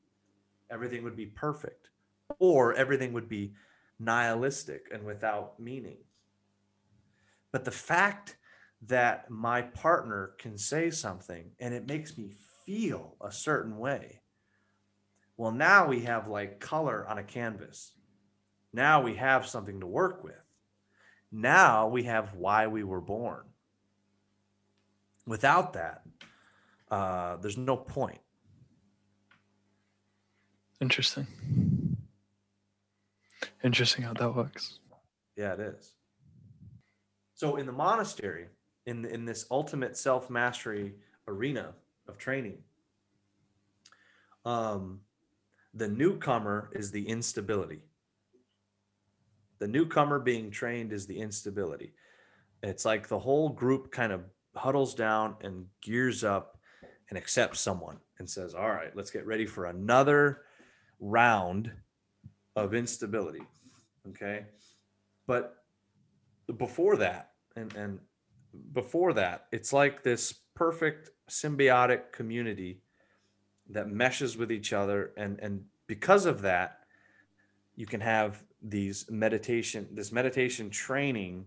everything 0.72 1.04
would 1.04 1.16
be 1.16 1.28
perfect, 1.28 1.90
or 2.40 2.74
everything 2.74 3.14
would 3.14 3.30
be 3.30 3.54
nihilistic 4.00 4.88
and 4.92 5.04
without 5.06 5.60
meaning. 5.60 5.98
But 7.52 7.66
the 7.66 7.72
fact 7.72 8.38
that 8.88 9.30
my 9.30 9.62
partner 9.62 10.34
can 10.40 10.58
say 10.58 10.90
something 10.90 11.52
and 11.60 11.74
it 11.74 11.88
makes 11.88 12.18
me 12.18 12.32
feel 12.66 13.16
a 13.22 13.32
certain 13.32 13.78
way, 13.78 14.22
well, 15.44 15.52
now 15.52 15.88
we 15.88 16.00
have 16.04 16.30
like 16.30 16.62
color 16.62 17.06
on 17.06 17.18
a 17.18 17.24
canvas. 17.24 17.92
Now 18.72 19.02
we 19.02 19.16
have 19.16 19.46
something 19.46 19.82
to 19.82 19.86
work 19.86 20.24
with. 20.24 20.42
Now 21.34 21.90
we 21.90 22.04
have 22.04 22.34
why 22.34 22.68
we 22.68 22.86
were 22.86 23.02
born. 23.02 23.44
Without 25.28 25.74
that, 25.74 26.04
uh, 26.90 27.36
there's 27.42 27.58
no 27.58 27.76
point. 27.76 28.22
Interesting. 30.80 31.28
Interesting 33.66 34.06
how 34.06 34.14
that 34.14 34.34
works. 34.34 34.80
Yeah, 35.36 35.56
it 35.56 35.60
is. 35.60 35.92
So 37.34 37.58
in 37.58 37.66
the 37.66 37.74
monastery, 37.74 38.48
in 38.86 39.04
in 39.04 39.26
this 39.26 39.46
ultimate 39.52 39.98
self 39.98 40.30
mastery 40.30 40.94
arena 41.28 41.74
of 42.08 42.18
training, 42.18 42.60
um, 44.46 45.02
the 45.74 45.88
newcomer 45.88 46.70
is 46.74 46.92
the 46.92 47.08
instability. 47.08 47.82
The 49.60 49.68
newcomer 49.68 50.20
being 50.20 50.52
trained 50.52 50.92
is 50.92 51.08
the 51.08 51.20
instability. 51.20 51.94
It's 52.62 52.86
like 52.86 53.08
the 53.08 53.20
whole 53.20 53.50
group 53.50 53.92
kind 53.92 54.12
of 54.12 54.24
huddles 54.56 54.94
down 54.94 55.36
and 55.42 55.66
gears 55.82 56.24
up 56.24 56.60
and 57.10 57.18
accepts 57.18 57.60
someone 57.60 58.00
and 58.20 58.30
says, 58.30 58.54
"All 58.54 58.70
right, 58.70 58.96
let's 58.96 59.12
get 59.12 59.26
ready 59.26 59.46
for 59.46 59.66
another 59.66 60.44
round 61.00 61.72
of 62.56 62.74
instability." 62.74 63.44
Okay, 64.10 64.46
but 65.28 65.64
before 66.58 66.98
that 66.98 67.32
and 67.56 67.74
and 67.76 68.00
before 68.74 69.14
that 69.14 69.48
it's 69.52 69.74
like 69.74 70.04
this 70.04 70.34
perfect 70.56 71.10
symbiotic 71.30 72.12
community 72.12 72.82
that 73.74 73.90
meshes 73.90 74.38
with 74.38 74.52
each 74.52 74.74
other. 74.74 75.12
And 75.18 75.40
and 75.40 75.66
because 75.88 76.26
of 76.26 76.42
that 76.42 76.80
you 77.76 77.86
can 77.86 78.02
have 78.02 78.44
these 78.62 79.10
meditation 79.10 79.88
this 79.92 80.12
meditation 80.12 80.70
training 80.70 81.46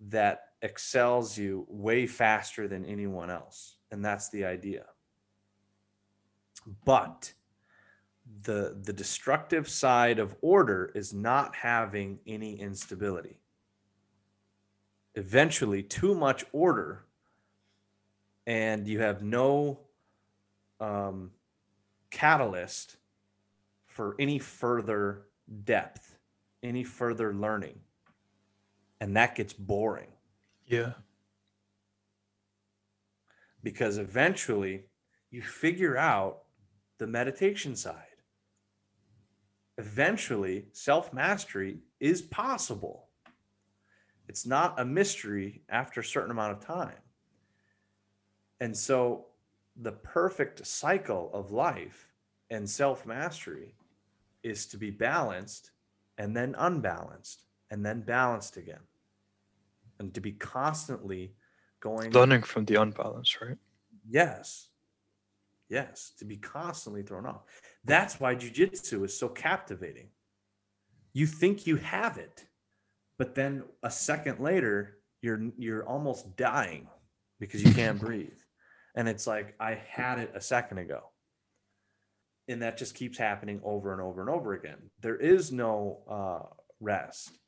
that 0.00 0.50
excels 0.62 1.36
you 1.36 1.66
way 1.68 2.06
faster 2.06 2.68
than 2.68 2.84
anyone 2.84 3.30
else. 3.30 3.76
And 3.90 4.04
that's 4.04 4.28
the 4.30 4.44
idea. 4.44 4.84
But 6.84 7.32
the 8.42 8.78
the 8.82 8.92
destructive 8.92 9.68
side 9.68 10.18
of 10.18 10.36
order 10.40 10.90
is 10.94 11.12
not 11.12 11.54
having 11.54 12.18
any 12.26 12.58
instability. 12.60 13.38
Eventually 15.14 15.82
too 15.82 16.14
much 16.14 16.44
order 16.52 17.04
and 18.46 18.86
you 18.86 19.00
have 19.00 19.22
no 19.22 19.80
um, 20.84 21.30
catalyst 22.10 22.96
for 23.86 24.14
any 24.18 24.38
further 24.38 25.26
depth 25.64 26.16
any 26.62 26.82
further 26.84 27.34
learning 27.34 27.78
and 29.00 29.16
that 29.16 29.34
gets 29.34 29.52
boring 29.52 30.08
Yeah. 30.66 30.92
because 33.62 33.98
eventually 33.98 34.84
you 35.30 35.42
figure 35.42 35.96
out 35.96 36.42
the 36.98 37.06
meditation 37.06 37.74
side. 37.74 37.96
Eventually, 39.76 40.68
self 40.72 41.12
mastery 41.12 41.78
is 41.98 42.22
possible. 42.22 43.08
It's 44.28 44.46
not 44.46 44.78
a 44.78 44.84
mystery 44.84 45.62
after 45.68 46.00
a 46.00 46.04
certain 46.04 46.30
amount 46.30 46.52
of 46.52 46.60
time. 46.64 47.02
And 48.60 48.76
so, 48.76 49.26
the 49.80 49.92
perfect 49.92 50.66
cycle 50.66 51.30
of 51.32 51.50
life 51.50 52.08
and 52.50 52.68
self 52.68 53.06
mastery 53.06 53.74
is 54.42 54.66
to 54.66 54.76
be 54.76 54.90
balanced 54.90 55.70
and 56.18 56.36
then 56.36 56.54
unbalanced 56.58 57.42
and 57.70 57.84
then 57.84 58.00
balanced 58.02 58.56
again. 58.56 58.80
And 59.98 60.12
to 60.14 60.20
be 60.20 60.32
constantly 60.32 61.34
going 61.80 62.10
Learning 62.10 62.42
from 62.42 62.64
the 62.64 62.80
unbalance, 62.80 63.36
right? 63.40 63.56
Yes. 64.08 64.68
Yes, 65.68 66.12
to 66.18 66.24
be 66.24 66.36
constantly 66.36 67.02
thrown 67.02 67.26
off. 67.26 67.42
That's 67.84 68.20
why 68.20 68.34
jujitsu 68.34 69.04
is 69.04 69.18
so 69.18 69.28
captivating. 69.28 70.08
You 71.14 71.26
think 71.26 71.66
you 71.66 71.76
have 71.76 72.18
it, 72.18 72.44
but 73.18 73.34
then 73.34 73.64
a 73.82 73.90
second 73.90 74.40
later, 74.40 74.98
you're 75.22 75.40
you're 75.56 75.86
almost 75.86 76.36
dying 76.36 76.86
because 77.40 77.62
you 77.62 77.72
can't 77.72 77.98
breathe. 78.06 78.38
And 78.94 79.08
it's 79.08 79.26
like 79.26 79.54
I 79.58 79.74
had 79.88 80.18
it 80.18 80.32
a 80.34 80.40
second 80.40 80.78
ago. 80.78 81.10
And 82.48 82.62
that 82.62 82.76
just 82.76 82.94
keeps 82.94 83.16
happening 83.16 83.60
over 83.64 83.92
and 83.92 84.02
over 84.02 84.20
and 84.20 84.30
over 84.30 84.52
again. 84.52 84.90
There 85.00 85.16
is 85.16 85.50
no 85.50 86.00
uh, 86.08 86.46
rest. 86.78 87.38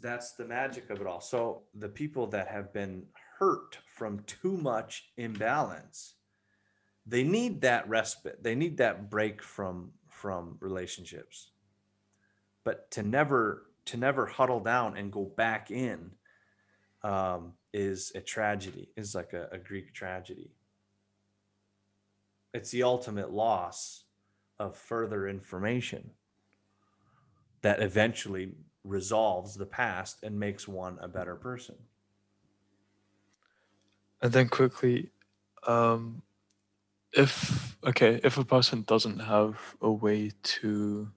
That's 0.00 0.32
the 0.32 0.44
magic 0.44 0.90
of 0.90 1.00
it 1.00 1.06
all. 1.06 1.20
So 1.20 1.62
the 1.74 1.88
people 1.88 2.26
that 2.28 2.48
have 2.48 2.72
been 2.72 3.04
hurt 3.38 3.78
from 3.94 4.20
too 4.26 4.56
much 4.56 5.10
imbalance 5.16 6.14
they 7.06 7.22
need 7.22 7.60
that 7.60 7.88
respite 7.88 8.42
they 8.42 8.54
need 8.54 8.78
that 8.78 9.10
break 9.10 9.42
from 9.42 9.90
from 10.08 10.56
relationships 10.60 11.50
but 12.64 12.90
to 12.90 13.02
never 13.02 13.66
to 13.84 13.96
never 13.96 14.26
huddle 14.26 14.60
down 14.60 14.96
and 14.96 15.12
go 15.12 15.24
back 15.36 15.70
in 15.70 16.10
um, 17.04 17.52
is 17.72 18.10
a 18.14 18.20
tragedy 18.20 18.88
is 18.96 19.14
like 19.14 19.34
a, 19.34 19.48
a 19.52 19.58
greek 19.58 19.92
tragedy. 19.92 20.50
It's 22.52 22.70
the 22.70 22.82
ultimate 22.82 23.30
loss 23.30 24.04
of 24.58 24.76
further 24.76 25.28
information 25.28 26.10
that 27.62 27.82
eventually 27.82 28.52
resolves 28.84 29.54
the 29.54 29.66
past 29.66 30.22
and 30.22 30.38
makes 30.38 30.66
one 30.66 30.98
a 31.00 31.08
better 31.08 31.34
person. 31.34 31.76
And 34.22 34.32
then 34.32 34.48
quickly, 34.48 35.10
um, 35.66 36.22
if 37.12 37.76
okay, 37.86 38.20
if 38.24 38.38
a 38.38 38.44
person 38.44 38.82
doesn't 38.82 39.18
have 39.18 39.76
a 39.80 39.90
way 39.90 40.32
to 40.42 41.10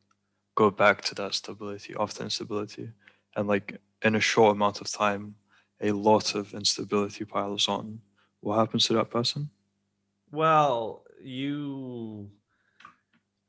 go 0.55 0.69
back 0.69 1.01
to 1.03 1.15
that 1.15 1.33
stability 1.33 1.95
after 1.97 2.23
instability, 2.23 2.91
and 3.35 3.47
like 3.47 3.79
in 4.01 4.15
a 4.15 4.19
short 4.19 4.53
amount 4.53 4.81
of 4.81 4.91
time, 4.91 5.35
a 5.81 5.91
lot 5.91 6.35
of 6.35 6.53
instability 6.53 7.25
piles 7.25 7.67
on, 7.67 8.01
what 8.41 8.57
happens 8.57 8.85
to 8.87 8.93
that 8.93 9.09
person? 9.09 9.49
Well, 10.31 11.03
you 11.21 12.31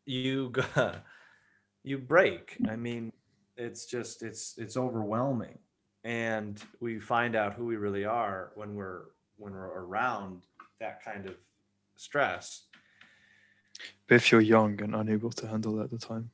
you 0.07 0.53
you 1.85 1.99
break. 1.99 2.59
I 2.69 2.77
mean, 2.77 3.13
it's 3.57 3.87
just 3.87 4.23
it's 4.23 4.57
it's 4.59 4.77
overwhelming, 4.77 5.59
and 6.05 6.63
we 6.81 7.01
find 7.01 7.35
out 7.37 7.55
who 7.55 7.67
we 7.67 7.77
really 7.77 8.05
are 8.05 8.53
when 8.55 8.75
we're 8.75 9.07
when 9.37 9.53
we're 9.53 9.83
around 9.85 10.43
that 10.81 11.03
kind 11.05 11.27
of 11.27 11.37
stress. 11.97 12.67
But 14.09 14.17
if 14.17 14.33
you're 14.33 14.41
young 14.41 14.81
and 14.83 14.93
unable 14.93 15.31
to 15.31 15.47
handle 15.47 15.79
it 15.79 15.85
at 15.85 15.91
the 15.91 15.99
time, 15.99 16.33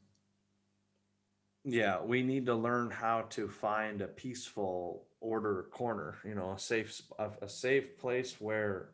Yeah, 1.65 2.03
we 2.03 2.23
need 2.23 2.47
to 2.47 2.55
learn 2.55 2.91
how 2.91 3.23
to 3.31 3.49
find 3.49 4.01
a 4.03 4.09
peaceful 4.09 5.07
order 5.25 5.67
corner. 5.71 6.19
You 6.25 6.35
know, 6.35 6.53
a 6.53 6.59
safe 6.59 7.01
a, 7.19 7.31
a 7.43 7.49
safe 7.49 7.99
place 7.99 8.41
where 8.41 8.91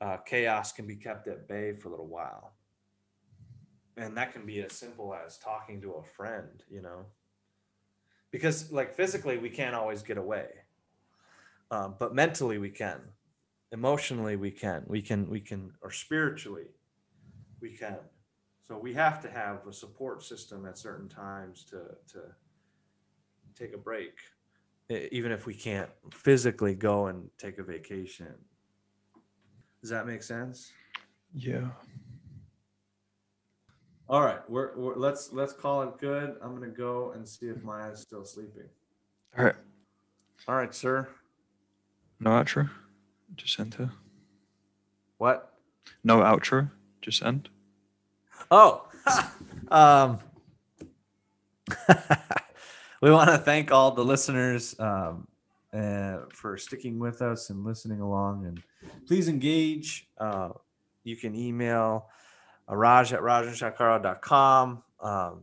uh, 0.00 0.18
chaos 0.18 0.72
can 0.72 0.86
be 0.86 0.96
kept 0.96 1.26
at 1.28 1.48
bay 1.48 1.74
for 1.74 1.88
a 1.88 1.90
little 1.90 2.06
while. 2.06 2.52
And 3.96 4.16
that 4.16 4.32
can 4.32 4.46
be 4.46 4.60
as 4.62 4.72
simple 4.72 5.12
as 5.12 5.38
talking 5.38 5.80
to 5.82 5.94
a 5.94 6.04
friend, 6.04 6.62
you 6.70 6.80
know, 6.80 7.06
because 8.30 8.70
like 8.70 8.94
physically 8.94 9.38
we 9.38 9.50
can't 9.50 9.74
always 9.74 10.02
get 10.02 10.18
away, 10.18 10.46
um, 11.72 11.96
but 11.98 12.14
mentally 12.14 12.58
we 12.58 12.70
can, 12.70 13.00
emotionally 13.72 14.36
we 14.36 14.52
can, 14.52 14.84
we 14.86 15.02
can, 15.02 15.28
we 15.28 15.40
can, 15.40 15.72
or 15.82 15.90
spiritually 15.90 16.68
we 17.60 17.70
can. 17.70 17.98
So 18.68 18.78
we 18.78 18.94
have 18.94 19.20
to 19.22 19.30
have 19.30 19.66
a 19.66 19.72
support 19.72 20.22
system 20.22 20.64
at 20.66 20.78
certain 20.78 21.08
times 21.08 21.64
to 21.70 21.80
to 22.12 22.20
take 23.58 23.74
a 23.74 23.78
break, 23.78 24.14
even 24.90 25.32
if 25.32 25.46
we 25.46 25.54
can't 25.54 25.90
physically 26.12 26.74
go 26.74 27.06
and 27.08 27.28
take 27.38 27.58
a 27.58 27.62
vacation. 27.62 28.34
Does 29.80 29.90
that 29.90 30.06
make 30.06 30.22
sense? 30.22 30.72
yeah. 31.34 31.68
All 34.10 34.22
right, 34.22 34.40
we're, 34.48 34.74
we're 34.78 34.96
let's 34.96 35.34
let's 35.34 35.52
call 35.52 35.82
it 35.82 35.98
good. 35.98 36.36
I'm 36.42 36.54
gonna 36.54 36.68
go 36.72 37.12
and 37.12 37.28
see 37.28 37.46
if 37.48 37.62
Maya's 37.62 38.00
still 38.00 38.24
sleeping. 38.24 38.64
All 39.36 39.44
right, 39.44 39.54
All 40.48 40.54
right, 40.56 40.74
sir. 40.74 41.06
no 42.18 42.30
outro, 42.30 42.70
just 43.36 43.60
end. 43.60 43.76
What? 45.18 45.52
No 46.02 46.20
outro, 46.20 46.70
just 47.02 47.22
end. 47.22 47.50
Oh, 48.50 48.88
um, 49.70 50.18
we 53.00 53.10
want 53.10 53.30
to 53.30 53.38
thank 53.38 53.70
all 53.70 53.90
the 53.92 54.04
listeners 54.04 54.74
um, 54.78 55.26
uh, 55.72 56.18
for 56.30 56.56
sticking 56.56 56.98
with 56.98 57.22
us 57.22 57.50
and 57.50 57.64
listening 57.64 58.00
along. 58.00 58.46
And 58.46 58.62
please 59.06 59.28
engage. 59.28 60.08
Uh, 60.18 60.50
you 61.04 61.16
can 61.16 61.34
email 61.34 62.08
Raj 62.68 63.12
at 63.12 63.20
rajanshakara.com 63.20 64.82
um, 65.00 65.40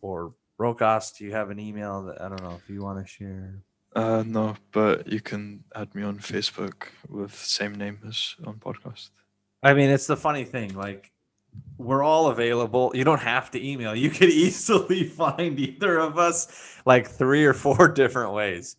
or 0.00 0.34
Rokas. 0.58 1.16
Do 1.16 1.24
you 1.24 1.32
have 1.32 1.50
an 1.50 1.58
email 1.58 2.02
that 2.04 2.20
I 2.20 2.28
don't 2.28 2.42
know 2.42 2.58
if 2.62 2.68
you 2.68 2.82
want 2.82 3.04
to 3.04 3.10
share? 3.10 3.62
Uh, 3.94 4.22
no, 4.26 4.56
but 4.72 5.08
you 5.08 5.20
can 5.20 5.64
add 5.74 5.94
me 5.94 6.02
on 6.02 6.18
Facebook 6.18 6.88
with 7.08 7.34
same 7.34 7.74
name 7.74 7.98
as 8.06 8.36
on 8.44 8.54
podcast. 8.54 9.10
I 9.62 9.74
mean, 9.74 9.90
it's 9.90 10.06
the 10.06 10.16
funny 10.16 10.44
thing. 10.44 10.74
Like, 10.74 11.09
we're 11.80 12.02
all 12.02 12.28
available. 12.28 12.92
You 12.94 13.04
don't 13.04 13.20
have 13.20 13.50
to 13.52 13.66
email. 13.66 13.94
You 13.94 14.10
could 14.10 14.28
easily 14.30 15.04
find 15.04 15.58
either 15.58 15.98
of 15.98 16.18
us 16.18 16.78
like 16.84 17.08
three 17.08 17.44
or 17.44 17.54
four 17.54 17.88
different 17.92 18.32
ways. 18.32 18.76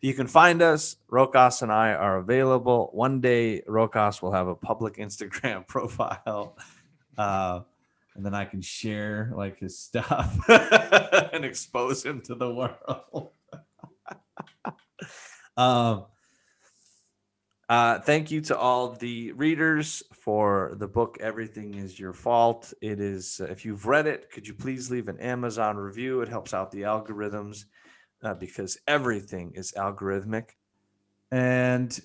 You 0.00 0.14
can 0.14 0.26
find 0.26 0.62
us. 0.62 0.96
Rokas 1.10 1.62
and 1.62 1.70
I 1.70 1.92
are 1.92 2.18
available. 2.18 2.90
One 2.92 3.20
day, 3.20 3.62
Rokas 3.68 4.22
will 4.22 4.32
have 4.32 4.48
a 4.48 4.54
public 4.54 4.94
Instagram 4.98 5.66
profile. 5.66 6.56
Uh, 7.16 7.60
and 8.16 8.26
then 8.26 8.34
I 8.34 8.44
can 8.44 8.60
share 8.60 9.32
like 9.36 9.58
his 9.60 9.78
stuff 9.78 10.36
and 10.48 11.44
expose 11.44 12.04
him 12.04 12.20
to 12.22 12.34
the 12.34 12.52
world. 12.52 13.30
um, 15.56 16.06
uh, 17.70 18.00
thank 18.00 18.32
you 18.32 18.40
to 18.40 18.58
all 18.58 18.90
the 18.90 19.30
readers 19.30 20.02
for 20.12 20.72
the 20.74 20.88
book 20.88 21.18
Everything 21.20 21.74
is 21.74 22.00
Your 22.00 22.12
Fault. 22.12 22.74
It 22.80 22.98
is, 22.98 23.40
uh, 23.40 23.44
if 23.44 23.64
you've 23.64 23.86
read 23.86 24.08
it, 24.08 24.28
could 24.32 24.48
you 24.48 24.54
please 24.54 24.90
leave 24.90 25.06
an 25.06 25.20
Amazon 25.20 25.76
review? 25.76 26.20
It 26.20 26.28
helps 26.28 26.52
out 26.52 26.72
the 26.72 26.82
algorithms 26.82 27.66
uh, 28.24 28.34
because 28.34 28.76
everything 28.88 29.52
is 29.54 29.72
algorithmic. 29.76 30.56
And 31.30 31.96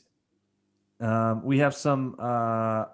um, 0.99 1.43
we 1.43 1.57
have 1.57 1.74
some, 1.74 2.16
uh, 2.20 2.86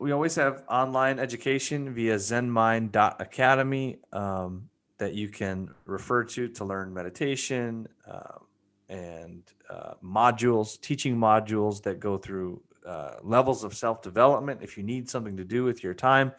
we 0.00 0.10
always 0.10 0.34
have 0.34 0.64
online 0.68 1.20
education 1.20 1.94
via 1.94 2.16
zenmind.academy 2.16 4.00
um, 4.12 4.68
that 4.98 5.14
you 5.14 5.28
can 5.28 5.70
refer 5.84 6.24
to 6.24 6.48
to 6.48 6.64
learn 6.64 6.92
meditation. 6.92 7.86
Um, 8.10 8.47
and 8.88 9.42
uh, 9.70 9.94
modules, 10.04 10.80
teaching 10.80 11.16
modules 11.16 11.82
that 11.82 12.00
go 12.00 12.16
through 12.16 12.62
uh, 12.86 13.16
levels 13.22 13.64
of 13.64 13.74
self 13.74 14.02
development. 14.02 14.60
If 14.62 14.76
you 14.76 14.82
need 14.82 15.08
something 15.10 15.36
to 15.36 15.44
do 15.44 15.64
with 15.64 15.82
your 15.82 15.94
time, 15.94 16.32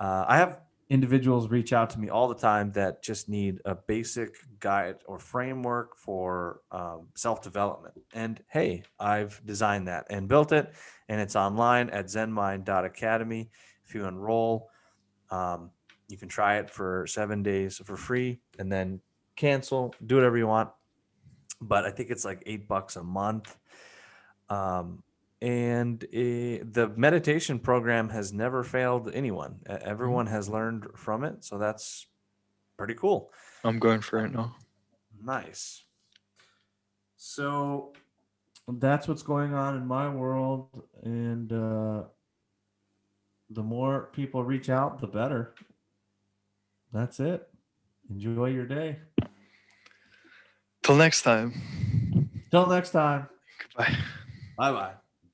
uh, 0.00 0.24
I 0.26 0.38
have 0.38 0.60
individuals 0.88 1.50
reach 1.50 1.72
out 1.72 1.90
to 1.90 1.98
me 1.98 2.08
all 2.08 2.28
the 2.28 2.34
time 2.34 2.70
that 2.72 3.02
just 3.02 3.28
need 3.28 3.60
a 3.64 3.74
basic 3.74 4.36
guide 4.60 4.96
or 5.06 5.18
framework 5.18 5.96
for 5.96 6.60
um, 6.70 7.08
self 7.14 7.42
development. 7.42 7.94
And 8.14 8.42
hey, 8.48 8.84
I've 8.98 9.40
designed 9.44 9.88
that 9.88 10.06
and 10.10 10.28
built 10.28 10.52
it, 10.52 10.72
and 11.08 11.20
it's 11.20 11.36
online 11.36 11.90
at 11.90 12.06
zenmind.academy. 12.06 13.50
If 13.84 13.94
you 13.94 14.04
enroll, 14.06 14.70
um, 15.30 15.70
you 16.08 16.16
can 16.16 16.28
try 16.28 16.58
it 16.58 16.70
for 16.70 17.06
seven 17.06 17.42
days 17.42 17.78
for 17.84 17.96
free 17.96 18.38
and 18.58 18.70
then 18.70 19.00
cancel, 19.34 19.94
do 20.06 20.14
whatever 20.16 20.38
you 20.38 20.46
want. 20.46 20.70
But 21.60 21.84
I 21.84 21.90
think 21.90 22.10
it's 22.10 22.24
like 22.24 22.42
eight 22.46 22.68
bucks 22.68 22.96
a 22.96 23.02
month. 23.02 23.56
Um, 24.48 25.02
and 25.42 26.02
eh, 26.12 26.60
the 26.62 26.92
meditation 26.96 27.58
program 27.58 28.08
has 28.08 28.32
never 28.32 28.64
failed 28.64 29.10
anyone. 29.12 29.60
Everyone 29.66 30.26
has 30.26 30.48
learned 30.48 30.86
from 30.96 31.24
it, 31.24 31.44
so 31.44 31.58
that's 31.58 32.06
pretty 32.76 32.94
cool. 32.94 33.32
I'm 33.64 33.78
going 33.78 34.00
for 34.00 34.24
it 34.24 34.32
now. 34.32 34.56
Nice. 35.22 35.82
So 37.16 37.92
that's 38.68 39.08
what's 39.08 39.22
going 39.22 39.54
on 39.54 39.76
in 39.76 39.86
my 39.86 40.08
world, 40.08 40.68
and 41.02 41.52
uh, 41.52 42.04
the 43.50 43.62
more 43.62 44.10
people 44.12 44.42
reach 44.42 44.70
out, 44.70 45.00
the 45.00 45.06
better. 45.06 45.54
That's 46.92 47.20
it. 47.20 47.48
Enjoy 48.10 48.46
your 48.46 48.66
day. 48.66 48.98
Till 50.86 50.94
next 50.94 51.22
time. 51.22 51.52
Till 52.52 52.66
next 52.68 52.92
time. 52.92 53.26
Goodbye. 53.58 53.96
Bye 54.56 54.70
bye. 54.70 54.92